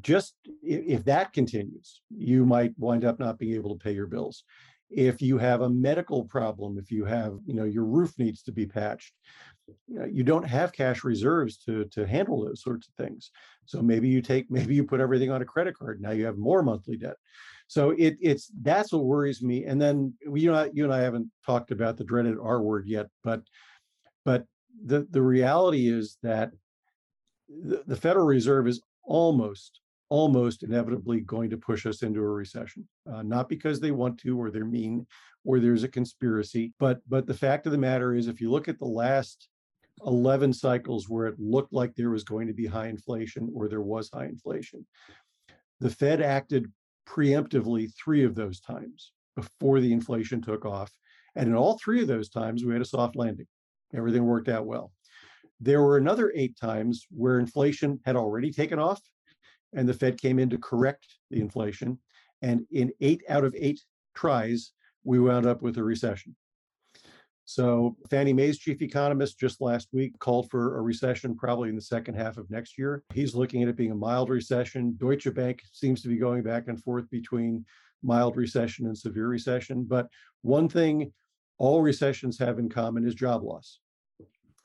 [0.00, 4.44] just if that continues, you might wind up not being able to pay your bills.
[4.90, 8.52] If you have a medical problem, if you have, you know, your roof needs to
[8.52, 9.12] be patched,
[9.86, 13.30] you, don't have cash reserves to to handle those sorts of things.
[13.66, 16.00] So maybe you take, maybe you put everything on a credit card.
[16.00, 17.16] Now you have more monthly debt.
[17.66, 19.64] So it, it's that's what worries me.
[19.64, 23.08] And then you know, you and I haven't talked about the dreaded R word yet,
[23.22, 23.42] but
[24.24, 24.44] but
[24.84, 26.50] the the reality is that
[27.48, 32.86] the, the Federal Reserve is almost almost inevitably going to push us into a recession
[33.12, 35.06] uh, not because they want to or they're mean
[35.44, 38.68] or there's a conspiracy but but the fact of the matter is if you look
[38.68, 39.48] at the last
[40.06, 43.82] 11 cycles where it looked like there was going to be high inflation or there
[43.82, 44.86] was high inflation
[45.80, 46.70] the fed acted
[47.06, 50.90] preemptively three of those times before the inflation took off
[51.38, 53.46] and in all three of those times we had a soft landing.
[53.94, 54.92] Everything worked out well.
[55.60, 59.00] There were another eight times where inflation had already taken off
[59.74, 61.98] and the Fed came in to correct the inflation.
[62.42, 63.80] And in eight out of eight
[64.14, 64.72] tries,
[65.04, 66.36] we wound up with a recession.
[67.44, 71.80] So Fannie Mae's chief economist just last week called for a recession probably in the
[71.80, 73.02] second half of next year.
[73.14, 74.96] He's looking at it being a mild recession.
[74.98, 77.64] Deutsche Bank seems to be going back and forth between
[78.02, 79.84] mild recession and severe recession.
[79.84, 80.08] But
[80.42, 81.10] one thing
[81.56, 83.80] all recessions have in common is job loss.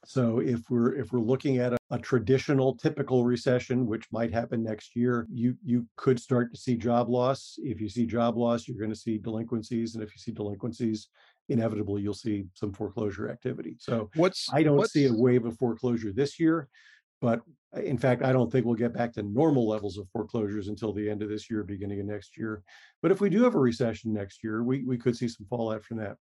[0.05, 4.63] So if we're if we're looking at a, a, traditional typical recession, which might happen
[4.63, 7.55] next year, you you could start to see job loss.
[7.59, 11.07] If you see job loss, you're going to see delinquencies, and if you see delinquencies,
[11.49, 13.75] inevitably you'll see some foreclosure activity.
[13.79, 16.67] So what's I don't what's, see a wave of foreclosure this year,
[17.21, 17.41] but
[17.75, 20.91] uh, in fact, I don't think we'll get back to normal levels of foreclosures until
[20.91, 22.61] the end of this year, beginning of next year.
[23.01, 25.83] But if we do have a recession next year, we we could see some fallout
[25.85, 26.17] from that.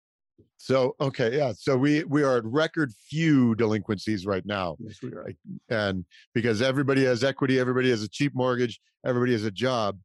[0.57, 1.53] So okay, yeah.
[1.57, 4.77] So we we are at record few delinquencies right now.
[4.79, 5.31] Yes, we are.
[5.69, 9.99] And because everybody has equity, everybody has a cheap mortgage, everybody has a job.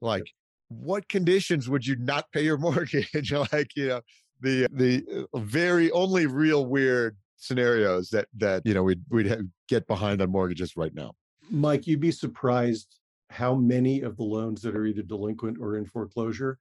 [0.00, 0.24] Like,
[0.68, 3.32] what conditions would you not pay your mortgage?
[3.32, 4.00] like, you know,
[4.40, 9.42] the the uh, very only real weird scenarios that that you know we'd we'd have,
[9.68, 11.12] get behind on mortgages right now.
[11.50, 12.96] Mike, you'd be surprised
[13.30, 16.58] how many of the loans that are either delinquent or in foreclosure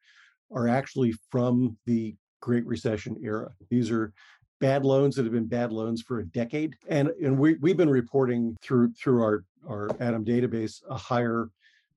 [0.52, 3.50] are actually from the Great Recession era.
[3.70, 4.14] These are
[4.60, 6.76] bad loans that have been bad loans for a decade.
[6.88, 11.50] And and we we've been reporting through through our our ATTOM database a higher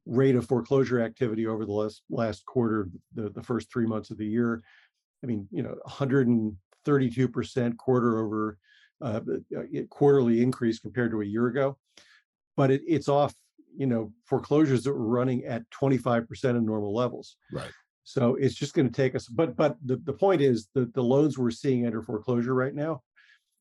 [0.07, 4.19] rate of foreclosure activity over the last last quarter, the, the first three months of
[4.19, 4.63] the year.
[5.23, 8.59] I mean, you know, 132% quarter over
[9.01, 9.21] uh
[9.91, 11.77] quarterly increase compared to a year ago.
[12.57, 13.35] But it, it's off,
[13.77, 17.37] you know, foreclosures that were running at 25% of normal levels.
[17.51, 17.71] Right.
[18.05, 19.29] So it's just going to take us.
[19.29, 23.03] But but the, the point is that the loans we're seeing under foreclosure right now,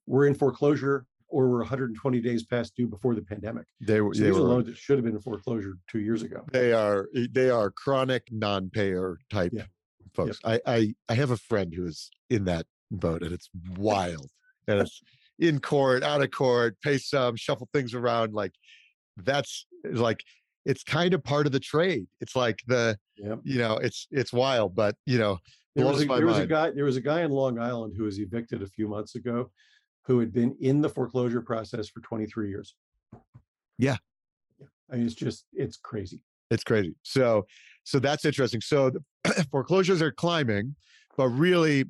[0.07, 3.65] we're in foreclosure or we're 120 days past due before the pandemic.
[3.79, 5.99] They, were so they these were, are loans that should have been in foreclosure two
[5.99, 6.43] years ago.
[6.51, 9.63] They are eh, they are chronic non-payer type yeah.
[10.13, 10.39] folks.
[10.45, 10.61] Yep.
[10.65, 14.29] I, I I have a friend who is in that boat, and it's wild.
[14.67, 15.01] and it's
[15.39, 18.33] in court, out of court, pay some, shuffle things around.
[18.33, 18.53] Like
[19.17, 20.23] that's like
[20.65, 22.07] it's kind of part of the trade.
[22.19, 23.39] It's like the, yep.
[23.43, 25.39] you know, it's it's wild, but you know,
[25.75, 28.03] there was, a, there was a guy there was a guy in Long Island who
[28.03, 29.49] was evicted a few months ago,
[30.05, 32.75] who had been in the foreclosure process for 23 years.
[33.77, 33.97] Yeah.
[34.91, 36.19] I mean, it's just it's crazy.
[36.49, 36.95] It's crazy.
[37.03, 37.45] So
[37.83, 38.61] so that's interesting.
[38.61, 40.75] So the foreclosures are climbing,
[41.17, 41.85] but really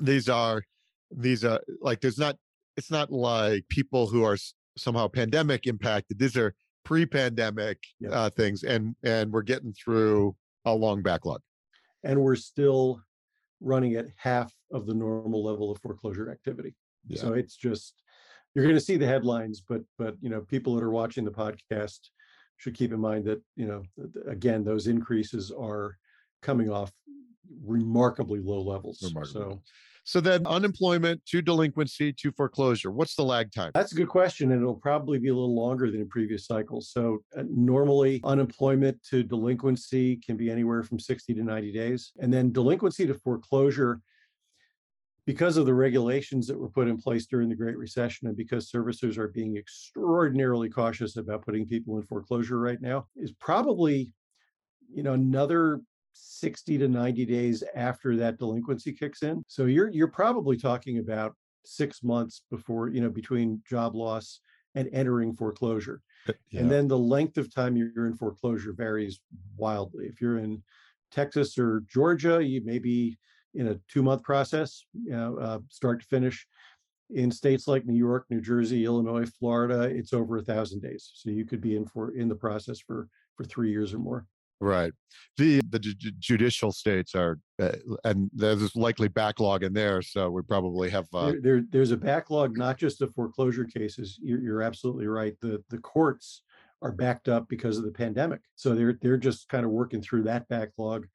[0.00, 0.62] these are
[1.10, 2.36] these are like there's not
[2.76, 4.38] it's not like people who are
[4.76, 6.18] somehow pandemic impacted.
[6.18, 6.54] These are
[6.84, 8.12] pre-pandemic yep.
[8.12, 11.40] uh, things, and and we're getting through a long backlog.
[12.04, 13.00] And we're still
[13.60, 16.74] running at half of the normal level of foreclosure activity.
[17.06, 17.20] Yeah.
[17.20, 18.02] So it's just
[18.54, 21.30] you're going to see the headlines, but but you know people that are watching the
[21.30, 22.00] podcast
[22.56, 23.82] should keep in mind that you know
[24.28, 25.96] again those increases are
[26.42, 26.92] coming off
[27.64, 28.98] remarkably low levels.
[29.24, 29.62] So
[30.04, 33.70] so then unemployment to delinquency to foreclosure, what's the lag time?
[33.74, 34.52] That's a good question.
[34.52, 36.90] And it'll probably be a little longer than in previous cycles.
[36.90, 42.12] So uh, normally unemployment to delinquency can be anywhere from 60 to 90 days.
[42.20, 44.00] And then delinquency to foreclosure,
[45.24, 48.70] because of the regulations that were put in place during the Great Recession and because
[48.70, 54.12] servicers are being extraordinarily cautious about putting people in foreclosure right now, is probably
[54.92, 55.80] you know another
[56.12, 59.44] 60 to 90 days after that delinquency kicks in.
[59.48, 64.40] So you're you're probably talking about 6 months before, you know, between job loss
[64.74, 66.00] and entering foreclosure.
[66.50, 66.60] Yeah.
[66.60, 69.20] And then the length of time you're in foreclosure varies
[69.56, 70.06] wildly.
[70.06, 70.62] If you're in
[71.10, 73.18] Texas or Georgia, you may be
[73.54, 76.46] in a two month process, you know, uh, start to finish.
[77.14, 81.10] In states like New York, New Jersey, Illinois, Florida, it's over a thousand days.
[81.14, 84.26] So you could be in for in the process for for three years or more.
[84.62, 84.92] Right.
[85.38, 87.72] The the ju- judicial states are, uh,
[88.04, 90.02] and there's likely backlog in there.
[90.02, 91.06] So we probably have.
[91.12, 94.20] Uh, there, there, there's a backlog, not just of foreclosure cases.
[94.22, 95.34] You're, you're absolutely right.
[95.40, 96.42] The the courts
[96.80, 98.40] are backed up because of the pandemic.
[98.54, 101.08] So they're they're just kind of working through that backlog,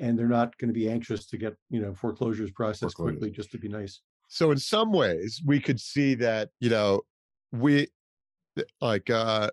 [0.00, 3.18] and they're not going to be anxious to get you know foreclosures processed foreclosures.
[3.18, 4.00] quickly just to be nice.
[4.28, 7.00] So in some ways, we could see that you know
[7.50, 7.88] we
[8.80, 9.50] like uh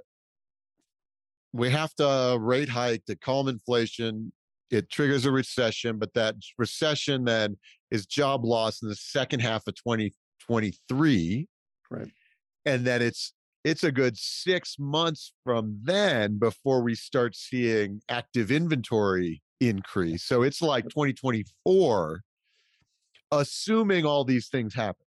[1.54, 4.34] we have to rate hike to calm inflation.
[4.72, 7.58] It triggers a recession, but that recession then
[7.92, 11.48] is job loss in the second half of 2023.
[11.92, 12.08] Right.
[12.66, 18.52] And then it's it's a good six months from then before we start seeing active
[18.52, 20.26] inventory increase.
[20.26, 22.22] So it's like 2024,
[23.32, 25.06] assuming all these things happen.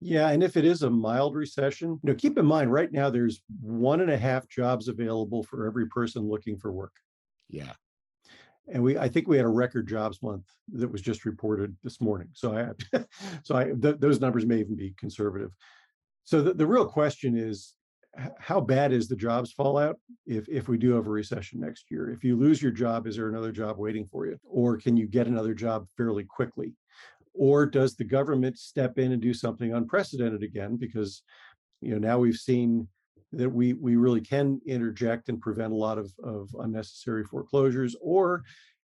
[0.00, 3.10] Yeah, and if it is a mild recession, you know, keep in mind right now
[3.10, 6.94] there's one and a half jobs available for every person looking for work.
[7.48, 7.72] Yeah.
[8.72, 12.00] And we, I think we had a record jobs month that was just reported this
[12.00, 12.28] morning.
[12.32, 13.00] So I,
[13.42, 15.50] so I, th- those numbers may even be conservative.
[16.24, 17.74] So the, the real question is,
[18.38, 22.10] how bad is the jobs fallout if if we do have a recession next year?
[22.10, 25.06] If you lose your job, is there another job waiting for you, or can you
[25.06, 26.74] get another job fairly quickly?
[27.38, 30.76] Or does the government step in and do something unprecedented again?
[30.76, 31.22] Because
[31.80, 32.88] you know now we've seen
[33.32, 38.42] that we we really can interject and prevent a lot of, of unnecessary foreclosures or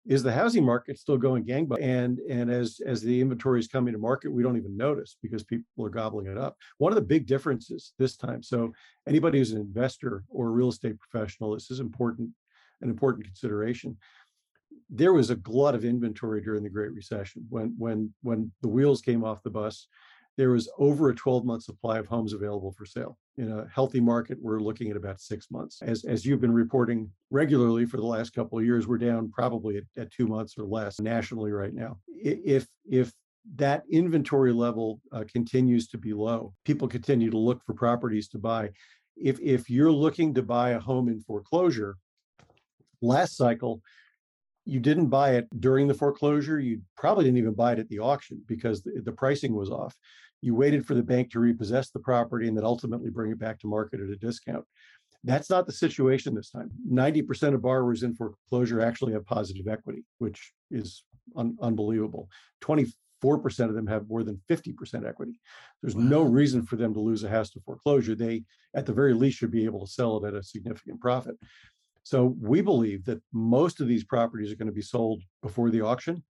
[0.06, 1.82] is the housing market still going gangbusters?
[1.82, 5.44] And and as as the inventory is coming to market we don't even notice because
[5.44, 6.56] people are gobbling it up.
[6.78, 8.72] One of the big differences this time so
[9.06, 12.30] anybody who's an investor or a real estate professional this is important
[12.80, 13.96] an important consideration
[14.90, 17.46] there was a glut of inventory during the Great Recession.
[17.48, 19.86] When when when the wheels came off the bus,
[20.38, 23.18] there was over a 12 month supply of homes available for sale.
[23.36, 25.82] In a healthy market, we're looking at about six months.
[25.82, 29.76] As as you've been reporting regularly for the last couple of years, we're down probably
[29.76, 31.98] at, at two months or less nationally right now.
[32.08, 33.12] If if
[33.56, 38.38] that inventory level uh, continues to be low, people continue to look for properties to
[38.38, 38.70] buy.
[39.16, 41.96] If if you're looking to buy a home in foreclosure,
[43.02, 43.82] last cycle
[44.68, 46.60] you didn't buy it during the foreclosure.
[46.60, 49.96] You probably didn't even buy it at the auction because the, the, pricing was off.
[50.42, 53.58] You waited for the bank to repossess the property and then ultimately bring it back
[53.60, 54.66] to market at a discount.
[55.24, 56.70] That's not the situation this time.
[56.86, 61.02] 90% of borrowers in foreclosure actually have positive equity, which is
[61.34, 62.28] un- unbelievable.
[62.62, 62.92] 24%
[63.70, 65.40] of them have more than 50% equity.
[65.82, 66.02] There's wow.
[66.02, 68.14] no reason for them to lose a house to foreclosure.
[68.14, 68.44] They,
[68.76, 71.36] at the very least, should be able to sell it at a significant profit.
[72.08, 75.82] So we believe that most of these properties are going to be sold before the
[75.82, 76.24] auction.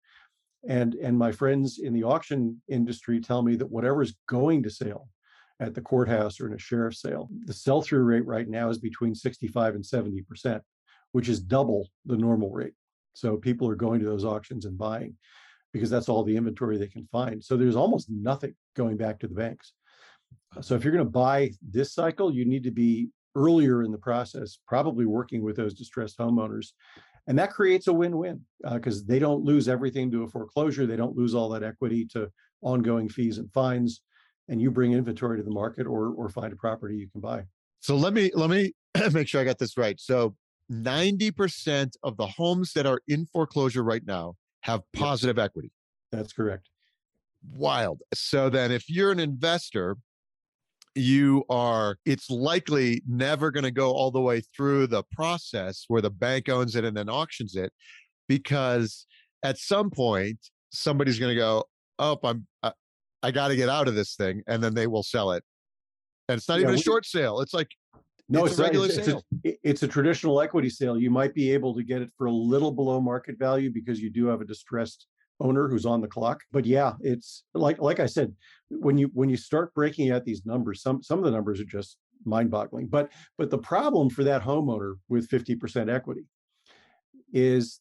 [0.66, 4.70] And, and my friends in the auction industry tell me that whatever is going to
[4.70, 5.10] sale
[5.60, 8.78] at the courthouse or in a sheriff's sale, the sell through rate right now is
[8.78, 10.62] between 65 and 70%,
[11.12, 12.72] which is double the normal rate.
[13.12, 15.14] So people are going to those auctions and buying
[15.74, 17.44] because that's all the inventory they can find.
[17.44, 19.74] So there's almost nothing going back to the banks.
[20.62, 23.98] So if you're going to buy this cycle, you need to be earlier in the
[23.98, 26.68] process, probably working with those distressed homeowners.
[27.28, 28.40] And that creates a win win
[28.72, 30.86] because uh, they don't lose everything to a foreclosure.
[30.86, 32.30] They don't lose all that equity to
[32.62, 34.00] ongoing fees and fines.
[34.48, 37.44] And you bring inventory to the market or, or find a property you can buy.
[37.80, 38.72] So let me let me
[39.12, 39.98] make sure I got this right.
[40.00, 40.34] So
[40.70, 45.46] 90% of the homes that are in foreclosure right now have positive yep.
[45.46, 45.72] equity.
[46.10, 46.68] That's correct.
[47.52, 48.02] Wild.
[48.14, 49.96] So then if you're an investor,
[50.96, 56.00] you are it's likely never going to go all the way through the process where
[56.00, 57.72] the bank owns it and then auctions it
[58.28, 59.06] because
[59.42, 60.38] at some point
[60.72, 61.62] somebody's going to go
[61.98, 62.72] oh i'm i,
[63.22, 65.44] I got to get out of this thing and then they will sell it
[66.28, 67.68] and it's not yeah, even a we, short sale it's like
[68.28, 69.22] no, it's, it's a regular it's, sale.
[69.44, 70.98] It's a, it's a traditional equity sale.
[70.98, 74.10] You might be able to get it for a little below market value because you
[74.10, 75.06] do have a distressed
[75.40, 76.42] owner who's on the clock.
[76.52, 78.34] But yeah, it's like like I said,
[78.70, 81.64] when you when you start breaking out these numbers, some some of the numbers are
[81.64, 82.88] just mind-boggling.
[82.88, 86.24] But but the problem for that homeowner with 50% equity
[87.32, 87.80] is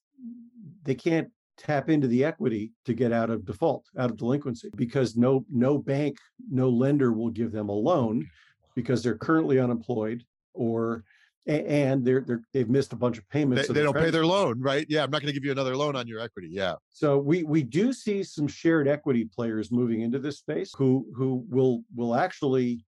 [0.83, 5.15] they can't tap into the equity to get out of default, out of delinquency, because
[5.15, 6.17] no no bank,
[6.49, 8.67] no lender will give them a loan mm-hmm.
[8.75, 11.03] because they're currently unemployed or
[11.47, 13.67] and they're they're they've missed a bunch of payments.
[13.67, 14.85] They, they don't pay their loan, right?
[14.89, 16.49] Yeah, I'm not going to give you another loan on your equity.
[16.51, 16.75] Yeah.
[16.89, 21.45] So we we do see some shared equity players moving into this space who who
[21.49, 22.83] will will actually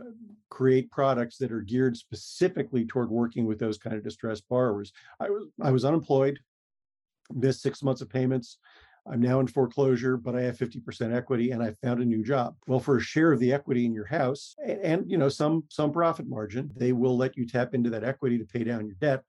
[0.00, 0.10] uh,
[0.50, 4.92] create products that are geared specifically toward working with those kind of distressed borrowers.
[5.20, 6.40] I was I was unemployed,
[7.32, 8.58] missed six months of payments.
[9.06, 12.56] I'm now in foreclosure, but I have 50% equity and I found a new job.
[12.66, 15.64] Well, for a share of the equity in your house and, and, you know some
[15.68, 18.96] some profit margin, they will let you tap into that equity to pay down your
[19.00, 19.22] debt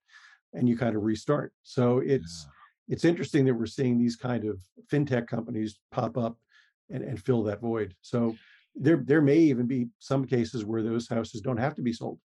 [0.53, 1.51] and you kind of restart.
[1.63, 2.93] So it's yeah.
[2.93, 4.61] it's interesting that we're seeing these kind of
[4.91, 6.37] fintech companies pop up
[6.89, 7.95] and, and fill that void.
[8.01, 8.35] So
[8.75, 12.19] there there may even be some cases where those houses don't have to be sold,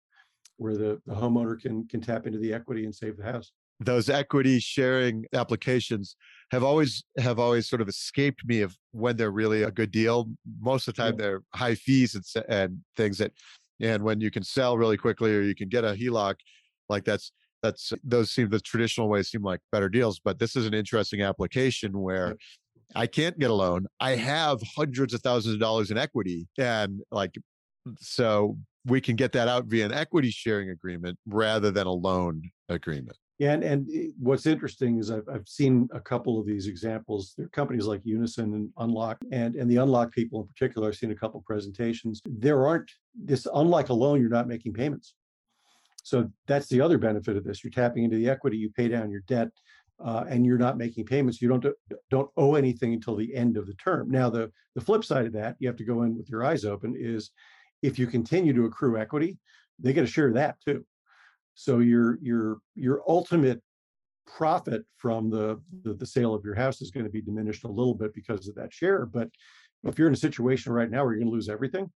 [0.57, 4.09] where the, the homeowner can can tap into the equity and save the house those
[4.09, 6.17] equity sharing applications
[6.51, 10.29] have always have always sort of escaped me of when they're really a good deal
[10.61, 11.25] most of the time yeah.
[11.25, 13.33] they're high fees and, and things that
[13.81, 16.37] and when you can sell really quickly or you can get a heloc
[16.89, 20.67] like that's that's those seem the traditional ways seem like better deals but this is
[20.67, 23.01] an interesting application where yeah.
[23.01, 27.01] i can't get a loan i have hundreds of thousands of dollars in equity and
[27.11, 27.35] like
[27.99, 28.57] so
[28.87, 33.17] we can get that out via an equity sharing agreement rather than a loan agreement
[33.41, 37.35] and, and eh, what's interesting is I've, I've seen a couple of these examples.
[37.37, 40.97] There are companies like Unison and Unlock, and, and the Unlock people in particular, I've
[40.97, 42.23] seen a couple presentations.
[42.25, 45.15] There aren't this, unlike a loan, you're not making payments.
[46.03, 47.65] So that's the other benefit of this.
[47.65, 49.49] You're tapping into the equity, you pay down your debt,
[50.05, 51.41] uh, and you're not making payments.
[51.41, 51.67] You don't
[52.11, 54.11] don't owe anything until the end of the term.
[54.11, 56.65] Now, the the flip side of that, you have to go in with your eyes
[56.65, 56.95] open.
[56.97, 57.31] Is
[57.83, 59.39] if you continue to accrue equity,
[59.79, 60.85] they get a share of that too.
[61.57, 63.61] So your your your ultimate
[64.27, 67.69] profit from the, the, the sale of your house is going to be diminished a
[67.69, 69.07] little bit because of that share.
[69.07, 69.31] But
[69.85, 71.91] if you're in a situation right now where you're going to lose everything,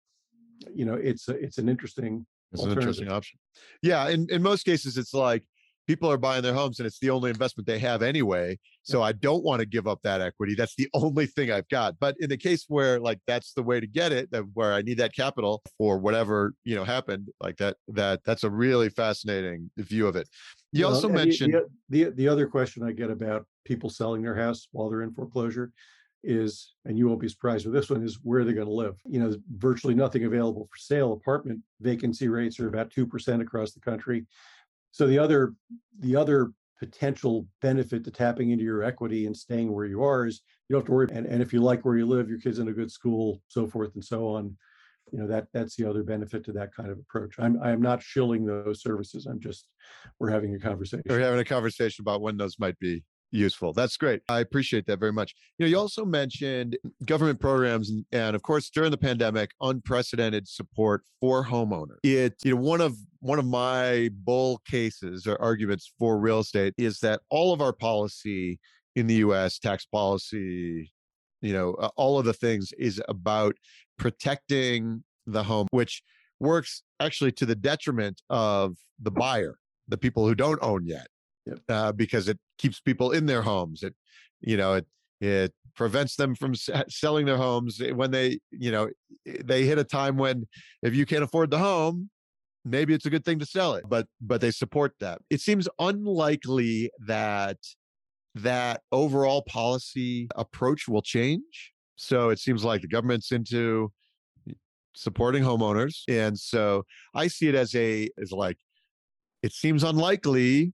[0.75, 3.39] you know it's a, it's an interesting it's an interesting option.
[3.83, 5.45] Yeah, in in most cases, it's like
[5.91, 9.11] people are buying their homes and it's the only investment they have anyway so i
[9.11, 12.29] don't want to give up that equity that's the only thing i've got but in
[12.29, 15.13] the case where like that's the way to get it that where i need that
[15.13, 20.15] capital for whatever you know happened like that that that's a really fascinating view of
[20.15, 20.29] it
[20.71, 21.55] you well, also mentioned
[21.89, 25.13] the, the, the other question i get about people selling their house while they're in
[25.13, 25.73] foreclosure
[26.23, 28.97] is, and you won't be surprised with this one, is where they're going to live.
[29.09, 31.13] You know, virtually nothing available for sale.
[31.15, 34.27] Apartment vacancy rates are about 2% across the country.
[34.93, 35.55] So the other
[36.01, 40.41] the other potential benefit to tapping into your equity and staying where you are is
[40.69, 41.09] you don't have to worry.
[41.13, 43.67] And, and if you like where you live, your kids in a good school, so
[43.67, 44.57] forth and so on.
[45.13, 47.35] You know that that's the other benefit to that kind of approach.
[47.39, 49.27] I'm I am not shilling those services.
[49.27, 49.69] I'm just
[50.19, 51.03] we're having a conversation.
[51.09, 53.73] We're having a conversation about when those might be useful.
[53.73, 54.23] That's great.
[54.29, 55.35] I appreciate that very much.
[55.59, 60.49] You know, you also mentioned government programs and, and of course during the pandemic, unprecedented
[60.49, 61.99] support for homeowners.
[62.03, 66.75] It you know one of one of my bull cases or arguments for real estate
[66.79, 68.59] is that all of our policy
[68.97, 70.93] in the US, tax policy,
[71.41, 73.55] you know, all of the things is about
[73.99, 76.03] protecting the home, which
[76.41, 79.57] works actually to the detriment of the buyer,
[79.89, 81.07] the people who don't own yet
[81.47, 81.59] yep.
[81.69, 83.83] uh, because it keeps people in their homes.
[83.83, 83.95] It,
[84.41, 84.87] you know, it
[85.21, 86.55] it prevents them from
[86.89, 88.89] selling their homes eh, when they, you know,
[89.27, 90.47] eh, they hit a time when
[90.83, 92.11] if you can't afford the home,
[92.65, 93.85] maybe it's a good thing to sell it.
[93.89, 95.21] But but they support that.
[95.31, 97.59] It seems unlikely that
[98.35, 101.73] that overall policy approach will change.
[101.97, 103.93] So it seems like the government's into
[104.95, 106.85] supporting homeowners and so
[107.15, 108.57] i see it as a as like
[109.43, 110.73] it seems unlikely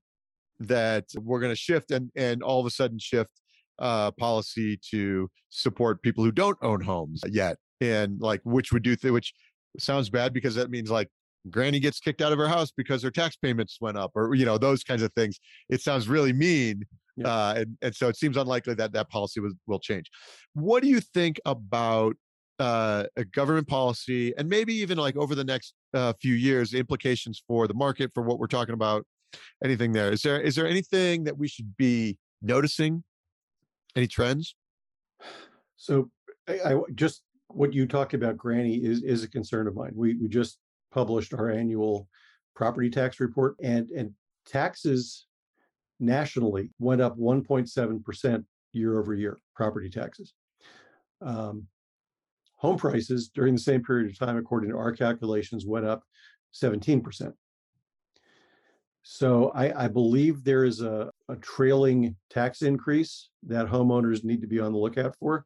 [0.60, 3.30] that we're going to shift and and all of a sudden shift
[3.78, 8.96] uh, policy to support people who don't own homes yet, and like which would do
[8.96, 9.34] th- which
[9.78, 11.08] sounds bad because that means like
[11.50, 14.44] granny gets kicked out of her house because her tax payments went up or you
[14.44, 15.38] know those kinds of things
[15.68, 16.82] it sounds really mean
[17.16, 17.28] yeah.
[17.28, 20.10] uh, and, and so it seems unlikely that that policy was, will change
[20.54, 22.14] what do you think about
[22.58, 27.42] uh, a government policy and maybe even like over the next uh, few years implications
[27.46, 29.04] for the market for what we're talking about
[29.64, 30.12] anything there.
[30.12, 33.04] Is there is there anything that we should be noticing?
[33.94, 34.54] Any trends?
[35.76, 36.10] So
[36.48, 39.92] I, I just what you talked about granny is is a concern of mine.
[39.94, 40.58] We we just
[40.92, 42.08] published our annual
[42.54, 44.12] property tax report and and
[44.46, 45.26] taxes
[45.98, 50.34] nationally went up 1.7% year over year property taxes.
[51.22, 51.66] Um,
[52.56, 56.02] home prices during the same period of time according to our calculations went up
[56.54, 57.32] 17%
[59.08, 64.48] so I, I believe there is a, a trailing tax increase that homeowners need to
[64.48, 65.44] be on the lookout for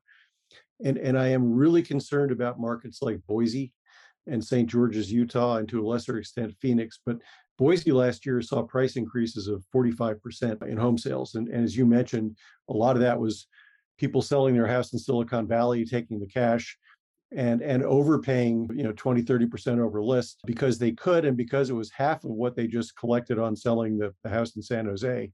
[0.83, 3.73] and and i am really concerned about markets like boise
[4.27, 4.69] and St.
[4.69, 7.01] George's, Utah, and to a lesser extent Phoenix.
[7.05, 7.19] But
[7.59, 11.35] Boise last year saw price increases of 45% in home sales.
[11.35, 12.37] And, and as you mentioned,
[12.69, 13.47] a lot of that was
[13.99, 16.79] people selling their house in Silicon Valley, taking the cash
[17.33, 21.75] and and overpaying you know 20 30% over list because they could and because it
[21.75, 25.31] was half of what they just collected on selling the, the house in san jose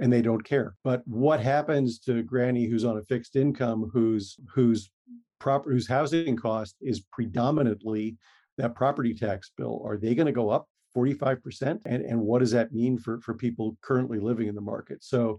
[0.00, 0.74] and they don't care.
[0.82, 4.90] But what happens to granny who's on a fixed income whose whose
[5.38, 8.16] proper whose housing cost is predominantly
[8.58, 9.82] that property tax bill?
[9.84, 13.34] Are they going to go up 45% and and what does that mean for for
[13.34, 15.04] people currently living in the market?
[15.04, 15.38] So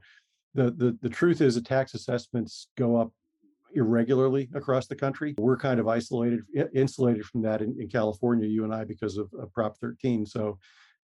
[0.53, 3.11] the the, the truth is the tax assessments go up
[3.75, 6.41] irregularly across the country we're kind of isolated
[6.73, 10.57] insulated from that in, in california you and i because of, of prop 13 so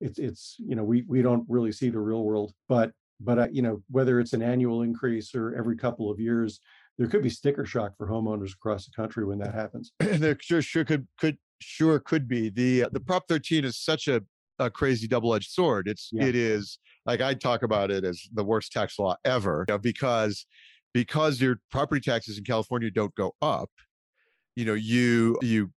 [0.01, 3.47] it's it's you know we we don't really see the real world but but uh,
[3.51, 6.59] you know whether it's an annual increase or every couple of years
[6.97, 9.91] there could be sticker shock for homeowners across the country when that happens.
[9.99, 12.49] there sure sure could could sure could be.
[12.49, 14.21] The uh, the Prop 13 is such a
[14.59, 15.87] a crazy double-edged sword.
[15.87, 16.25] It's yeah.
[16.25, 19.77] it is like I talk about it as the worst tax law ever you know,
[19.77, 20.45] because
[20.95, 23.69] because your property taxes in California don't go up.
[24.55, 25.69] You know, you you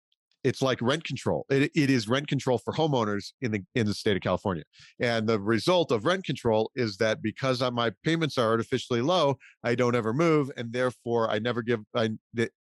[0.44, 1.46] it's like rent control.
[1.48, 4.62] It, it is rent control for homeowners in the in the state of California.
[5.00, 9.74] And the result of rent control is that because my payments are artificially low, I
[9.74, 11.80] don't ever move, and therefore I never give.
[11.94, 12.10] I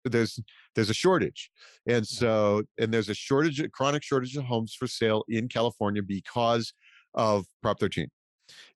[0.06, 0.40] there's
[0.74, 1.52] there's a shortage,
[1.86, 6.02] and so and there's a shortage, a chronic shortage of homes for sale in California
[6.02, 6.72] because
[7.14, 8.08] of Prop 13,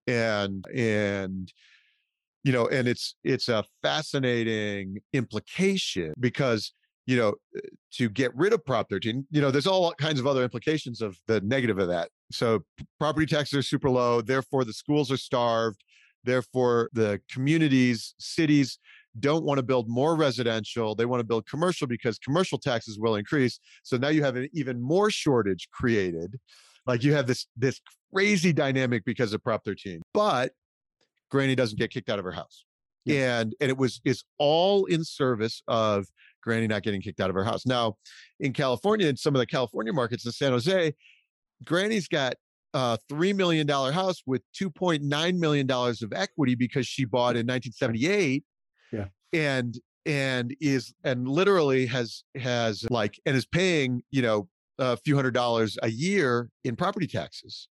[0.07, 1.53] and and
[2.43, 6.73] you know and it's it's a fascinating implication because
[7.05, 7.59] you know, uh,
[7.93, 11.17] to get rid of Prop 13, you know, there's all kinds of other implications of
[11.27, 12.09] the negative of that.
[12.31, 12.61] So
[12.99, 15.83] property taxes are super low, therefore the schools are starved,
[16.23, 18.79] therefore the communities, cities
[19.19, 23.15] don't want to build more residential, they want to build commercial because commercial taxes will
[23.15, 23.59] increase.
[23.83, 26.37] So now you have an even more shortage created.
[26.85, 27.81] Like you have this this
[28.13, 30.01] crazy dynamic because of Prop 13.
[30.13, 30.51] But
[31.32, 32.65] Granny doesn't get kicked out of her house.
[33.07, 36.05] And and it was it's all in service of
[36.43, 37.65] Granny not getting kicked out of her house.
[37.65, 37.97] Now,
[38.39, 40.93] in California, in some of the California markets in San Jose,
[41.63, 42.36] Granny's got
[42.73, 48.43] a $3 million house with $2.9 million of equity because she bought in 1978.
[48.91, 49.05] Yeah.
[49.34, 54.47] And and is and literally has has like and is paying you know
[54.79, 57.67] a few hundred dollars a year in property taxes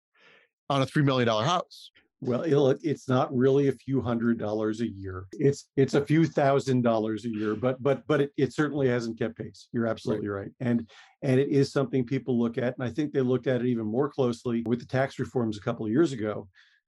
[0.68, 1.90] on a three million dollar house
[2.22, 5.24] well, it's not really a few hundred dollars a year.
[5.32, 9.18] It's it's a few thousand dollars a year, but but but it, it certainly hasn't
[9.18, 9.68] kept pace.
[9.72, 10.42] You're absolutely right.
[10.42, 10.50] right.
[10.60, 10.88] And
[11.22, 13.86] and it is something people look at, and I think they looked at it even
[13.86, 16.46] more closely with the tax reforms a couple of years ago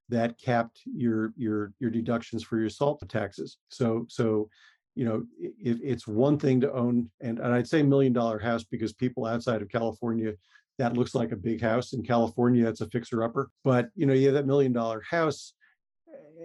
[0.09, 3.57] that capped your your your deductions for your SALT taxes.
[3.69, 4.49] So so
[4.95, 8.63] you know it, it's one thing to own and, and i'd say million dollar house
[8.63, 10.33] because people outside of california
[10.79, 12.67] that looks like a big house in California.
[12.67, 15.53] It's a fixer upper, but you know, you have that million dollar house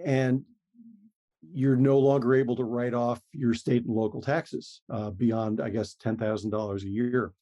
[0.05, 0.43] and
[1.51, 5.69] you're no longer able to write off your state and local taxes uh, beyond, I
[5.69, 7.33] guess, ten thousand dollars a year.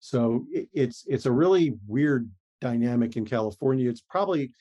[0.00, 2.30] So it, it's it's a really weird
[2.60, 3.88] dynamic in California.
[3.88, 4.52] It's probably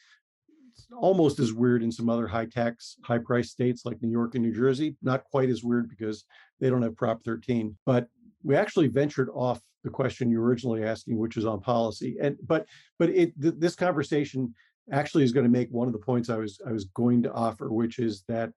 [0.71, 4.35] it's almost as weird in some other high tax, high price states like New York
[4.35, 4.95] and New Jersey.
[5.01, 6.25] Not quite as weird because
[6.59, 7.77] they don't have Prop 13.
[7.85, 8.07] But
[8.43, 12.17] we actually ventured off the question you originally asking, which is on policy.
[12.19, 12.67] And but
[12.99, 14.53] but it th- this conversation
[14.91, 17.31] actually is going to make one of the points I was I was going to
[17.31, 18.51] offer, which is that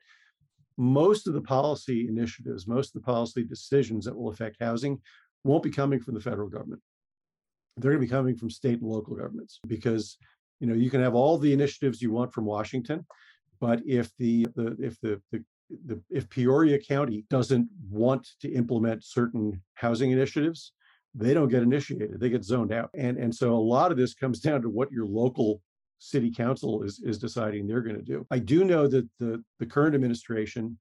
[0.78, 5.00] most of the policy initiatives, most of the policy decisions that will affect housing
[5.44, 6.80] won't be coming from the federal government.
[7.76, 10.16] They're going to be coming from state and local governments because
[10.60, 13.06] you know you can have all the initiatives you want from Washington,
[13.60, 15.44] but if the, the if the, the
[15.84, 20.72] the, if Peoria County doesn't want to implement certain housing initiatives,
[21.14, 22.90] they don't get initiated they get zoned out.
[22.94, 25.60] And and so a lot of this comes down to what your local
[25.98, 28.26] city council is is deciding they're going to do.
[28.30, 30.78] I do know that the the current administration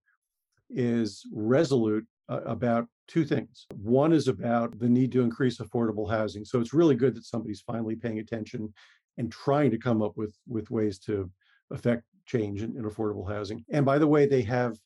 [0.69, 3.65] is resolute uh, about two things.
[3.75, 6.43] One is about the need to increase affordable housing.
[6.43, 8.73] So it's really good that somebody's finally paying attention
[9.17, 11.31] and trying to come up with with ways to
[11.71, 13.63] affect change in, in affordable housing.
[13.71, 14.77] And by the way they have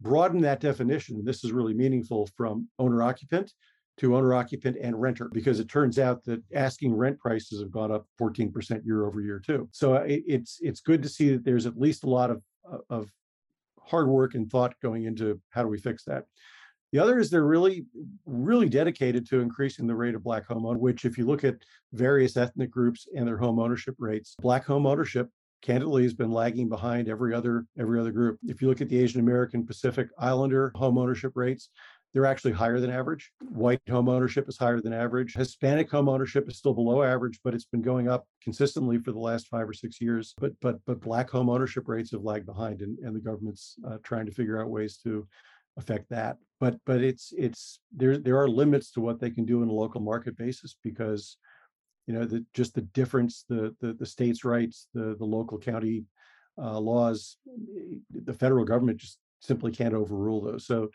[0.00, 1.24] broadened that definition.
[1.24, 3.52] This is really meaningful from owner occupant
[3.98, 7.92] to owner occupant and renter because it turns out that asking rent prices have gone
[7.92, 9.68] up 14% year over year too.
[9.72, 12.42] So uh, it, it's it's good to see that there's at least a lot of
[12.88, 13.10] of
[13.80, 16.24] hard work and thought going into how do we fix that.
[16.92, 17.84] The other is they're really,
[18.24, 21.56] really dedicated to increasing the rate of Black home ownership, which, if you look at
[21.92, 25.28] various ethnic groups and their home ownership rates, Black home ownership
[25.60, 28.38] candidly has been lagging behind every other every other group.
[28.46, 31.68] If you look at the Asian American Pacific Islander home ownership rates,
[32.12, 33.30] they're actually higher than average.
[33.50, 35.34] White home ownership is higher than average.
[35.34, 39.18] Hispanic home ownership is still below average, but it's been going up consistently for the
[39.18, 40.34] last five or six years.
[40.38, 43.98] But but but black home ownership rates have lagged behind, and, and the government's uh,
[44.02, 45.26] trying to figure out ways to
[45.76, 46.38] affect that.
[46.60, 49.72] But but it's it's there there are limits to what they can do in a
[49.72, 51.36] local market basis because
[52.06, 56.04] you know the just the difference the the, the states' rights, the the local county
[56.56, 57.36] uh, laws,
[58.10, 60.66] the federal government just simply can't overrule those.
[60.66, 60.90] So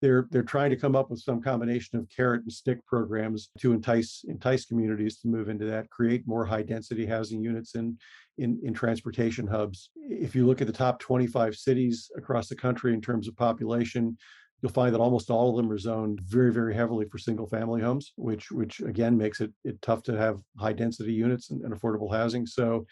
[0.00, 3.72] they're they're trying to come up with some combination of carrot and stick programs to
[3.72, 7.98] entice entice communities to move into that, create more high density housing units in
[8.38, 9.90] in, in transportation hubs.
[9.96, 14.16] If you look at the top 25 cities across the country in terms of population,
[14.62, 17.82] you'll find that almost all of them are zoned very very heavily for single family
[17.82, 21.74] homes, which which again makes it, it tough to have high density units and, and
[21.74, 22.46] affordable housing.
[22.46, 22.86] So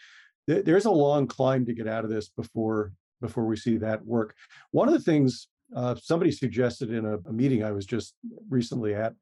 [0.49, 2.91] th- there's a long climb to get out of this before
[3.21, 4.35] before we see that work.
[4.71, 8.15] One of the things uh, somebody suggested in a, a, meeting I was just
[8.49, 9.13] recently at.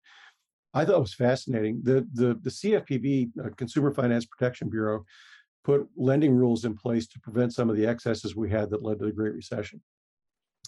[0.74, 1.82] I thought it was fascinating.
[1.84, 5.06] The the the CFPB, uh, Consumer Finance Protection Bureau,
[5.64, 9.00] put lending rules in place to prevent some of the excesses we had that led
[9.00, 9.82] to the Great Recession.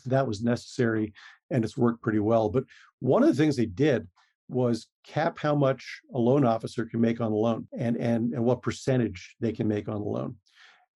[0.06, 1.14] That was necessary,
[1.52, 2.50] and it's worked pretty well.
[2.50, 2.64] But
[3.00, 4.08] one of the things they did
[4.50, 8.44] was cap how much a loan officer can make on a loan and and and
[8.44, 10.36] what percentage they can make on the loan.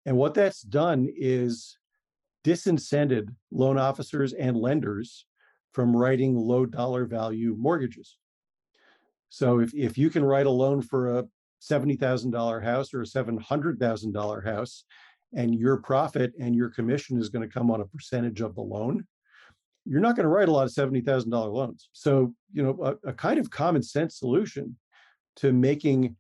[0.07, 1.77] And what that's done is
[2.45, 5.27] disincented loan officers and lenders
[5.73, 8.17] from writing low dollar value mortgages.
[9.29, 11.25] So if, if you can write a loan for a
[11.63, 14.85] $70,000 house or a $700,000 house,
[15.35, 18.63] and your profit and your commission is going to come on a percentage of the
[18.63, 19.07] loan,
[19.85, 21.89] you're not going to write a lot of $70,000 loans.
[21.93, 24.77] So, you know, a, a kind of common sense solution
[25.37, 26.17] to making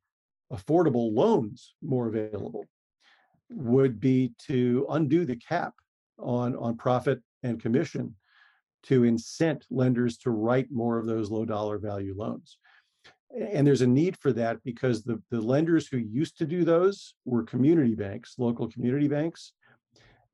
[0.53, 2.65] affordable loans more available
[3.51, 5.75] would be to undo the cap
[6.19, 8.15] on, on profit and commission
[8.85, 12.59] to incent lenders to write more of those low dollar value loans.
[13.37, 17.15] And there's a need for that because the, the lenders who used to do those
[17.25, 19.53] were community banks, local community banks.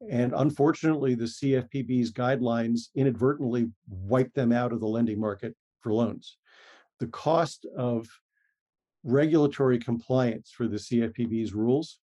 [0.09, 6.37] And unfortunately, the CFPB's guidelines inadvertently wiped them out of the lending market for loans.
[7.01, 8.07] The cost of
[9.03, 11.99] regulatory compliance for the CFPB's rules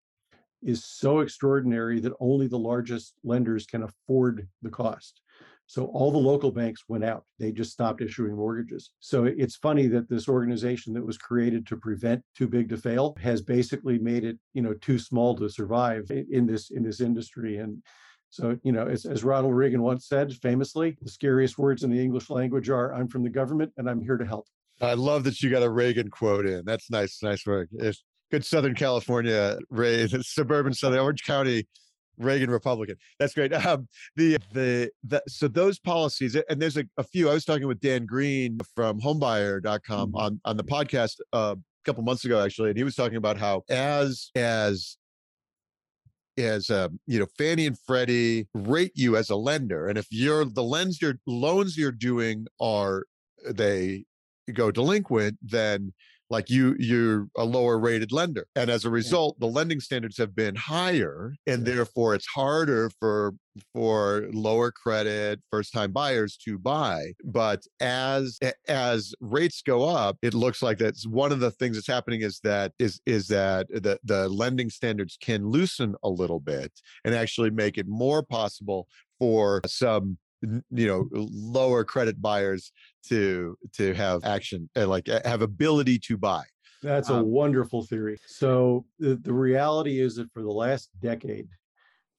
[0.62, 5.22] is so extraordinary that only the largest lenders can afford the cost.
[5.66, 7.24] So all the local banks went out.
[7.38, 8.90] They just stopped issuing mortgages.
[8.98, 13.16] So it's funny that this organization that was created to prevent too big to fail
[13.22, 17.58] has basically made it, you know, too small to survive in this in this industry.
[17.58, 17.84] And
[18.30, 22.02] so, you know, as, as Ronald Reagan once said famously, the scariest words in the
[22.02, 24.48] English language are I'm from the government and I'm here to help.
[24.80, 26.64] I love that you got a Reagan quote in.
[26.64, 27.68] That's nice, nice work.
[27.74, 31.66] It's, good Southern California, Ray, suburban Southern Orange County
[32.18, 32.96] Reagan Republican.
[33.18, 33.52] That's great.
[33.66, 37.28] Um, the, the the so those policies, and there's a, a few.
[37.28, 40.16] I was talking with Dan Green from Homebuyer.com mm-hmm.
[40.16, 43.36] on on the podcast uh, a couple months ago, actually, and he was talking about
[43.36, 44.96] how as as
[46.38, 50.44] as uh, you know fannie and freddie rate you as a lender and if you're
[50.44, 53.04] the lens your loans you're doing are
[53.50, 54.04] they
[54.54, 55.92] go delinquent then
[56.30, 60.34] like you you're a lower rated lender and as a result the lending standards have
[60.34, 63.34] been higher and therefore it's harder for
[63.74, 70.32] for lower credit first time buyers to buy but as as rates go up it
[70.32, 73.98] looks like that's one of the things that's happening is that is is that the
[74.04, 76.72] the lending standards can loosen a little bit
[77.04, 78.86] and actually make it more possible
[79.18, 82.72] for some you know lower credit buyers
[83.06, 86.42] to to have action and like have ability to buy
[86.82, 91.48] that's a um, wonderful theory so the, the reality is that for the last decade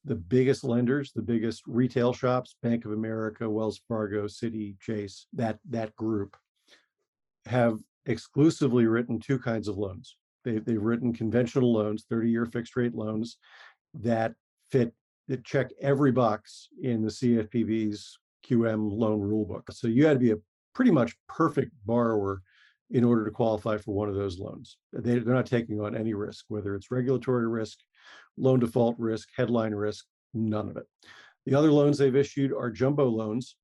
[0.05, 5.57] the biggest lenders the biggest retail shops bank of america wells fargo Citi chase that
[5.69, 6.38] that group
[7.45, 10.15] have exclusively written two kinds of loans.
[10.43, 13.38] They, they've written conventional loans, 30 year fixed rate loans
[13.93, 14.34] that
[14.72, 14.93] fit,
[15.32, 19.71] that check every box in the CFPB's QM loan rulebook.
[19.71, 20.38] So you had to be a
[20.75, 22.41] pretty much perfect borrower
[22.89, 24.75] in order to qualify for one of those loans.
[24.91, 27.77] They, they're not taking on any risk, whether it's regulatory risk,
[28.36, 30.84] loan default risk, headline risk, none of it.
[31.45, 33.55] The other loans they've issued are jumbo loans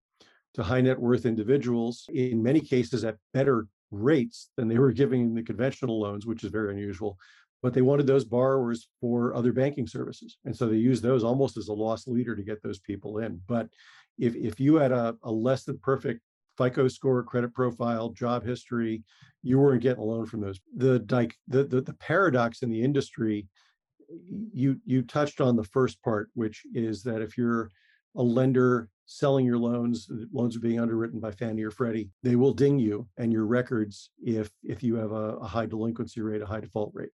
[0.53, 5.21] to high net worth individuals, in many cases at better rates than they were giving
[5.21, 7.17] in the conventional loans, which is very unusual.
[7.63, 10.37] But they wanted those borrowers for other banking services.
[10.45, 13.41] And so they used those almost as a loss leader to get those people in.
[13.47, 13.67] But
[14.19, 16.21] if, if you had a, a less than perfect
[16.57, 19.03] FICO score, credit profile, job history,
[19.43, 20.59] you weren't getting a loan from those.
[20.75, 20.99] The
[21.47, 23.47] the, the the paradox in the industry,
[24.53, 27.69] you you touched on the first part, which is that if you're
[28.15, 32.53] a lender selling your loans, loans are being underwritten by Fannie or Freddie, they will
[32.53, 36.45] ding you and your records if if you have a, a high delinquency rate, a
[36.45, 37.11] high default rate.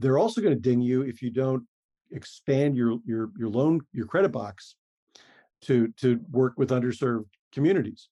[0.00, 1.64] They're also going to ding you if you don't
[2.10, 4.74] expand your your your loan your credit box
[5.62, 8.08] to to work with underserved communities.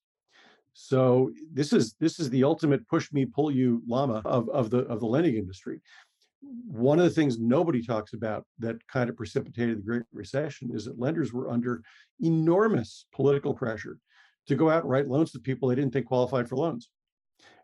[0.73, 4.79] So this is this is the ultimate push me pull you llama of, of the
[4.81, 5.81] of the lending industry.
[6.41, 10.85] One of the things nobody talks about that kind of precipitated the Great Recession is
[10.85, 11.81] that lenders were under
[12.21, 13.97] enormous political pressure
[14.47, 16.89] to go out and write loans to people they didn't think qualified for loans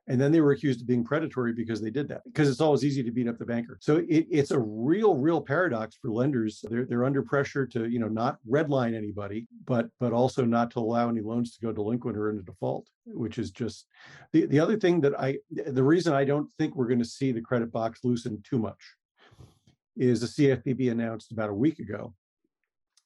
[0.08, 2.86] and then they were accused of being predatory because they did that because it's always
[2.86, 3.78] easy to beat up the banker.
[3.82, 6.64] So it, it's a real real paradox for lenders.
[6.70, 10.80] They're, they're under pressure to you know not redline anybody but but also not to
[10.80, 13.88] allow any loans to go delinquent or into default which is just
[14.34, 17.32] the, the other thing that i the reason i don't think we're going to see
[17.32, 18.96] the credit box loosen too much
[19.98, 22.14] is the cfpb announced about a week ago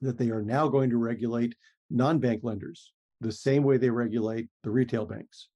[0.01, 1.55] that they are now going to regulate
[1.89, 5.49] non-bank lenders the same way they regulate the retail banks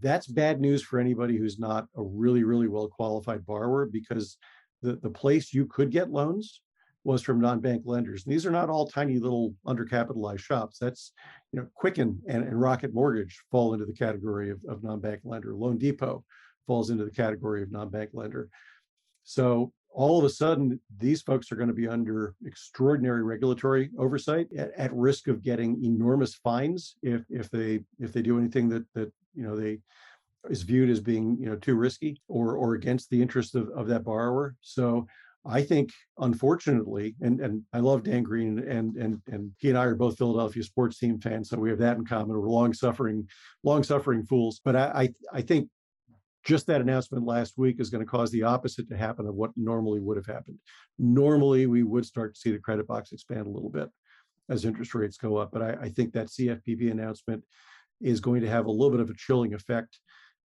[0.00, 4.36] that's bad news for anybody who's not a really, really well qualified borrower because
[4.82, 6.60] the, the place you could get loans
[7.04, 8.24] was from non-bank lenders.
[8.24, 10.78] And these are not all tiny little undercapitalized shops.
[10.78, 11.12] That's,
[11.52, 15.52] you know, Quicken and, and Rocket Mortgage fall into the category of, of non-bank lender.
[15.52, 16.22] loanDepot
[16.66, 18.48] falls into the category of non-bank lender.
[19.24, 24.48] So all of a sudden, these folks are going to be under extraordinary regulatory oversight,
[24.56, 28.84] at, at risk of getting enormous fines if if they if they do anything that
[28.94, 29.78] that you know they
[30.50, 33.86] is viewed as being you know too risky or or against the interest of, of
[33.86, 35.06] that borrower so
[35.46, 39.84] I think, unfortunately, and and I love Dan Green, and and and he and I
[39.84, 42.28] are both Philadelphia sports team fans, so we have that in common.
[42.28, 43.28] We're long suffering,
[43.62, 44.60] long suffering fools.
[44.64, 45.68] But I I, I think
[46.44, 49.50] just that announcement last week is going to cause the opposite to happen of what
[49.56, 50.58] normally would have happened.
[50.98, 53.88] Normally, we would start to see the credit box expand a little bit
[54.50, 55.50] as interest rates go up.
[55.52, 57.42] But I, I think that CFPB announcement
[58.00, 59.98] is going to have a little bit of a chilling effect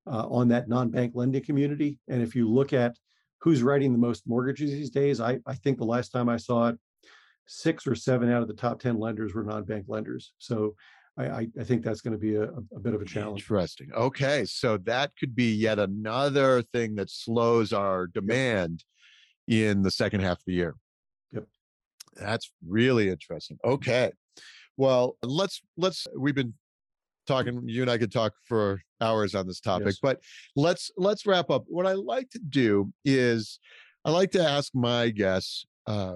[0.07, 1.99] uh, on that non-bank lending community.
[2.07, 2.95] And if you look at
[3.41, 6.69] who's writing the most mortgages these days, I, I think the last time I saw
[6.69, 6.77] it,
[7.45, 10.33] six or seven out of the top 10 lenders were non-bank lenders.
[10.37, 10.75] So
[11.19, 13.41] I, I, think that's going to be a, a bit of a challenge.
[13.41, 13.89] Interesting.
[13.93, 14.45] Okay.
[14.45, 18.83] So that could be yet another thing that slows our demand
[19.45, 19.71] yep.
[19.71, 20.75] in the second half of the year.
[21.33, 21.45] Yep.
[22.15, 23.57] That's really interesting.
[23.65, 24.11] Okay.
[24.77, 26.53] Well, let's let's we've been
[27.27, 29.99] talking you and i could talk for hours on this topic yes.
[30.01, 30.19] but
[30.55, 33.59] let's let's wrap up what i like to do is
[34.03, 36.15] i like to ask my guests uh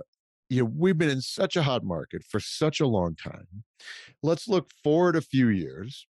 [0.54, 3.47] you know we've been in such a hot market for such a long time
[4.22, 6.08] let's look forward a few years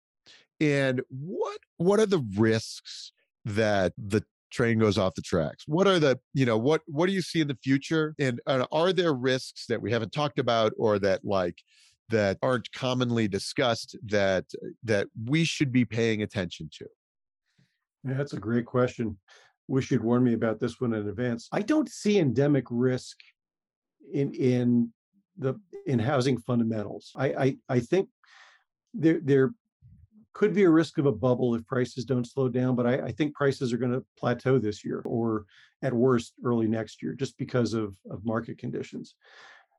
[0.60, 3.12] and what what are the risks
[3.46, 7.14] that the train goes off the tracks what are the you know what what do
[7.14, 10.72] you see in the future and uh, are there risks that we haven't talked about
[10.78, 11.58] or that like
[12.10, 14.46] that aren't commonly discussed that
[14.84, 16.86] that we should be paying attention to?
[18.04, 19.18] Yeah, that's a great question.
[19.68, 21.50] Wish you'd warned me about this one in advance.
[21.52, 23.18] I don't see endemic risk
[24.12, 24.91] in in
[25.38, 27.12] the in housing fundamentals.
[27.16, 28.10] I I, I think
[28.93, 29.53] there there
[30.34, 33.12] could be a risk of a bubble if prices don't slow down, but I, I
[33.12, 35.45] think prices are going to plateau this year or
[35.82, 39.16] at worst early next year just because of, of market conditions.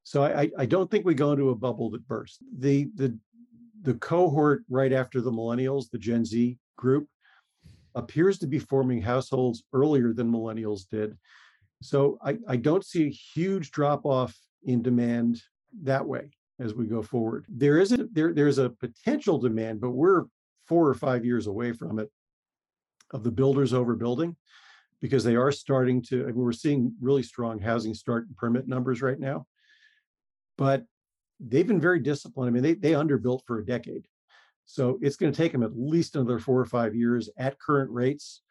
[0.03, 2.39] So I, I don't think we go into a bubble that bursts.
[2.59, 3.17] The the
[3.83, 7.07] the cohort right after the millennials, the Gen Z group,
[7.95, 11.17] appears to be forming households earlier than millennials did.
[11.83, 15.43] So I, I don't see a huge drop off in demand
[15.83, 17.47] that way as we go forward.
[17.49, 20.25] There is a there there's a potential demand, but we're
[20.67, 22.11] four or five years away from it
[23.13, 24.35] of the builders overbuilding
[25.01, 28.67] because they are starting to I mean, we're seeing really strong housing start and permit
[28.67, 29.47] numbers right now
[30.59, 30.85] but
[31.41, 32.49] they've been very disciplined.
[32.49, 34.07] I mean, they they underbuilt for a decade.
[34.67, 37.91] So it's going to take them at least another four or five years at current
[37.91, 38.43] rates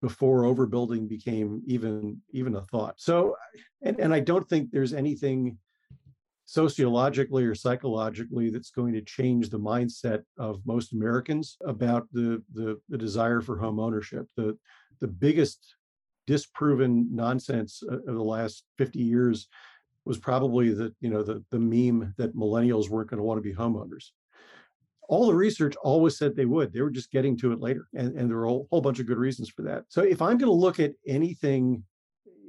[0.00, 2.94] before overbuilding became even even a thought.
[2.98, 3.36] So,
[3.82, 5.58] and and I don't think there's anything
[6.44, 12.80] sociologically or psychologically that's going to change the mindset of most Americans about the the,
[12.88, 14.26] the desire for home ownership.
[14.36, 14.56] The
[15.00, 15.74] the biggest
[16.26, 19.48] disproven nonsense uh, of the last 50 years
[20.04, 23.42] was probably the you know the the meme that millennials weren't going to want to
[23.42, 24.10] be homeowners
[25.08, 26.72] all the research always said they would.
[26.72, 27.88] They were just getting to it later.
[27.94, 29.84] And, and there were a whole, whole bunch of good reasons for that.
[29.88, 31.82] So if I'm going to look at anything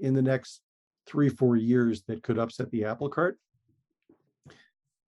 [0.02, 0.62] in the next
[1.08, 3.40] three, four years that could upset the apple cart,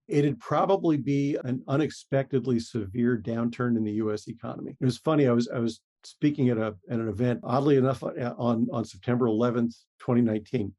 [0.07, 4.75] it'd probably be an unexpectedly severe downturn in the US economy.
[4.79, 8.03] It was funny, I was I was speaking at a at an event, oddly enough,
[8.03, 10.73] uh, on, on September 11th, 2019.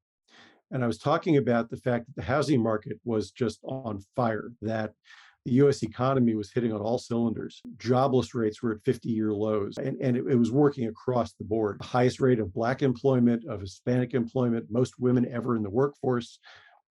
[0.70, 4.52] And I was talking about the fact that the housing market was just on fire,
[4.62, 4.92] that
[5.44, 7.62] the US economy was hitting on all cylinders.
[7.78, 11.44] Jobless rates were at 50 year lows, and, and it, it, was working across the
[11.44, 11.80] board.
[11.80, 16.38] The highest rate of Black employment, of Hispanic employment, most women ever in the workforce.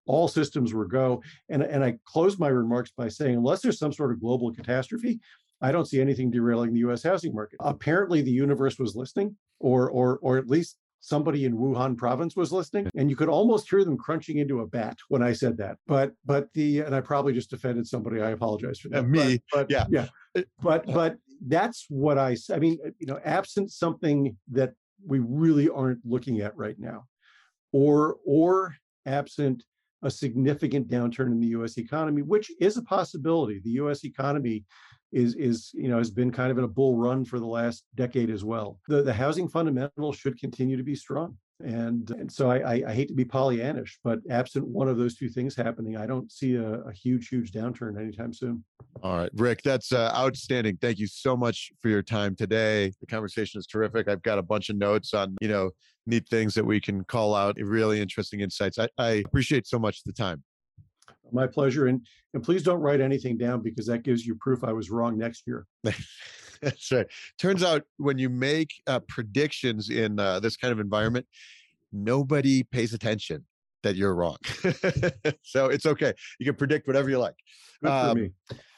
[0.08, 1.22] All systems were go.
[1.50, 5.20] And, and I closed my remarks by saying, unless there's some sort of global catastrophe,
[5.62, 7.58] I don't see anything derailing the US housing market.
[7.60, 12.52] Apparently, the universe was listening, or, or, or at least somebody in Wuhan province was
[12.52, 15.78] listening and you could almost hear them crunching into a bat when I said that.
[15.88, 18.22] But but the and I probably just offended somebody.
[18.22, 19.08] I apologize for that.
[19.08, 19.41] me.
[19.52, 19.86] But, but yeah.
[19.89, 20.43] Yeah.
[20.62, 24.74] But but that's what I I mean, you know, absent something that
[25.06, 27.06] we really aren't looking at right now
[27.72, 28.76] or or
[29.06, 29.64] absent
[30.02, 33.60] a significant downturn in the US economy, which is a possibility.
[33.64, 34.66] The US economy
[35.12, 37.84] is is you know has been kind of in a bull run for the last
[37.95, 38.80] decade as well.
[38.88, 41.38] The the housing fundamentals should continue to be strong.
[41.62, 45.16] And, and so I, I, I hate to be Pollyannish, but absent one of those
[45.16, 48.64] two things happening, I don't see a, a huge, huge downturn anytime soon.
[49.03, 50.78] All right, Rick, that's uh, outstanding.
[50.80, 52.93] Thank you so much for your time today.
[53.01, 54.07] The conversation is terrific.
[54.07, 55.72] I've got a bunch of notes on, you know,
[56.05, 58.80] neat things that we can call out, really interesting insights.
[58.80, 60.43] I, I appreciate so much the time.
[61.32, 61.88] My pleasure.
[61.88, 65.18] And and please don't write anything down because that gives you proof I was wrong
[65.18, 65.66] next year.
[66.62, 67.08] That's right.
[67.38, 71.26] Turns out when you make uh, predictions in uh, this kind of environment,
[71.94, 73.46] nobody pays attention
[73.84, 74.38] that you're wrong.
[75.42, 76.14] so it's okay.
[76.38, 77.36] You can predict whatever you like.
[77.82, 78.32] Good um, for me.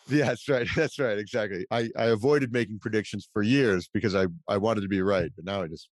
[0.08, 0.68] Yeah, that's right.
[0.76, 1.18] That's right.
[1.18, 1.66] Exactly.
[1.72, 5.46] I, I avoided making predictions for years because I, I wanted to be right, but
[5.46, 5.90] now I just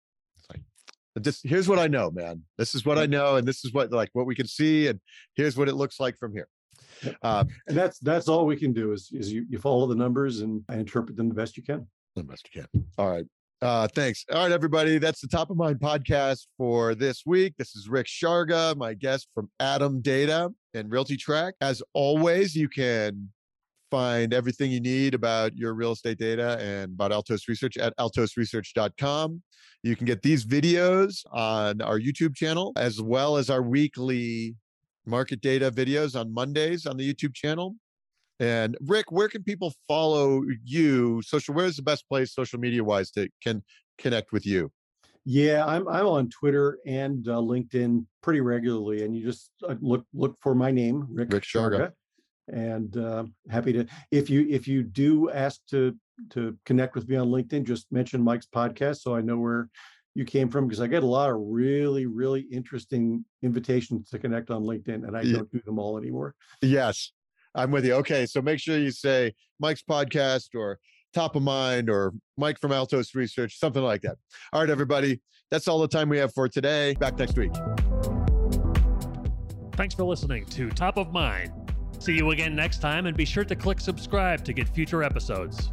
[1.21, 2.43] just here's what I know, man.
[2.59, 5.01] This is what I know, and this is what like what we can see, and
[5.35, 6.49] here's what it looks like from here.
[7.23, 10.41] Um, and that's that's all we can do is is you, you follow the numbers
[10.41, 11.87] and I interpret them the best you can.
[12.15, 12.85] The best you can.
[12.99, 13.27] All right.
[13.63, 14.25] Uh, thanks.
[14.31, 14.99] All right, everybody.
[14.99, 17.55] That's the Top of Mind podcast for this week.
[17.57, 21.53] This is Rick Sharga, my guest from ATTOM Data and RealtyTrac.
[21.63, 23.31] As always, you can
[23.91, 29.43] find everything you need about your real estate data and about Altos Research at altosresearch.com.
[29.83, 34.57] You can get these videos on our YouTube channel as well as our weekly
[35.07, 37.77] market data videos on Mondays on the YouTube channel.
[38.41, 41.23] And Rick, where can people follow you?
[41.23, 43.63] Social, where's the best place social media wise to can
[43.99, 44.71] connect with you?
[45.25, 50.05] Yeah, I'm I'm on Twitter and uh, LinkedIn pretty regularly, and you just uh, look
[50.15, 51.79] look for my name, Rick, Rick Sharga.
[51.79, 51.93] Sharga
[52.49, 55.95] and uh, happy to if you if you do ask to
[56.31, 59.69] to connect with me on linkedin just mention mike's podcast so i know where
[60.15, 64.51] you came from because i get a lot of really really interesting invitations to connect
[64.51, 65.37] on linkedin and i yeah.
[65.37, 66.35] don't do them all anymore.
[66.63, 67.13] Yes
[67.55, 67.95] i'm with you.
[67.95, 70.79] Okay so make sure you say mike's podcast or
[71.15, 74.17] top of mind or mike from altos research something like that.
[74.53, 75.21] All right everybody
[75.51, 76.95] that's all the time we have for today.
[76.95, 77.53] Back next week.
[79.73, 81.53] Thanks for listening to top of mind
[81.99, 85.71] See you again next time, and be sure to click subscribe to get future episodes.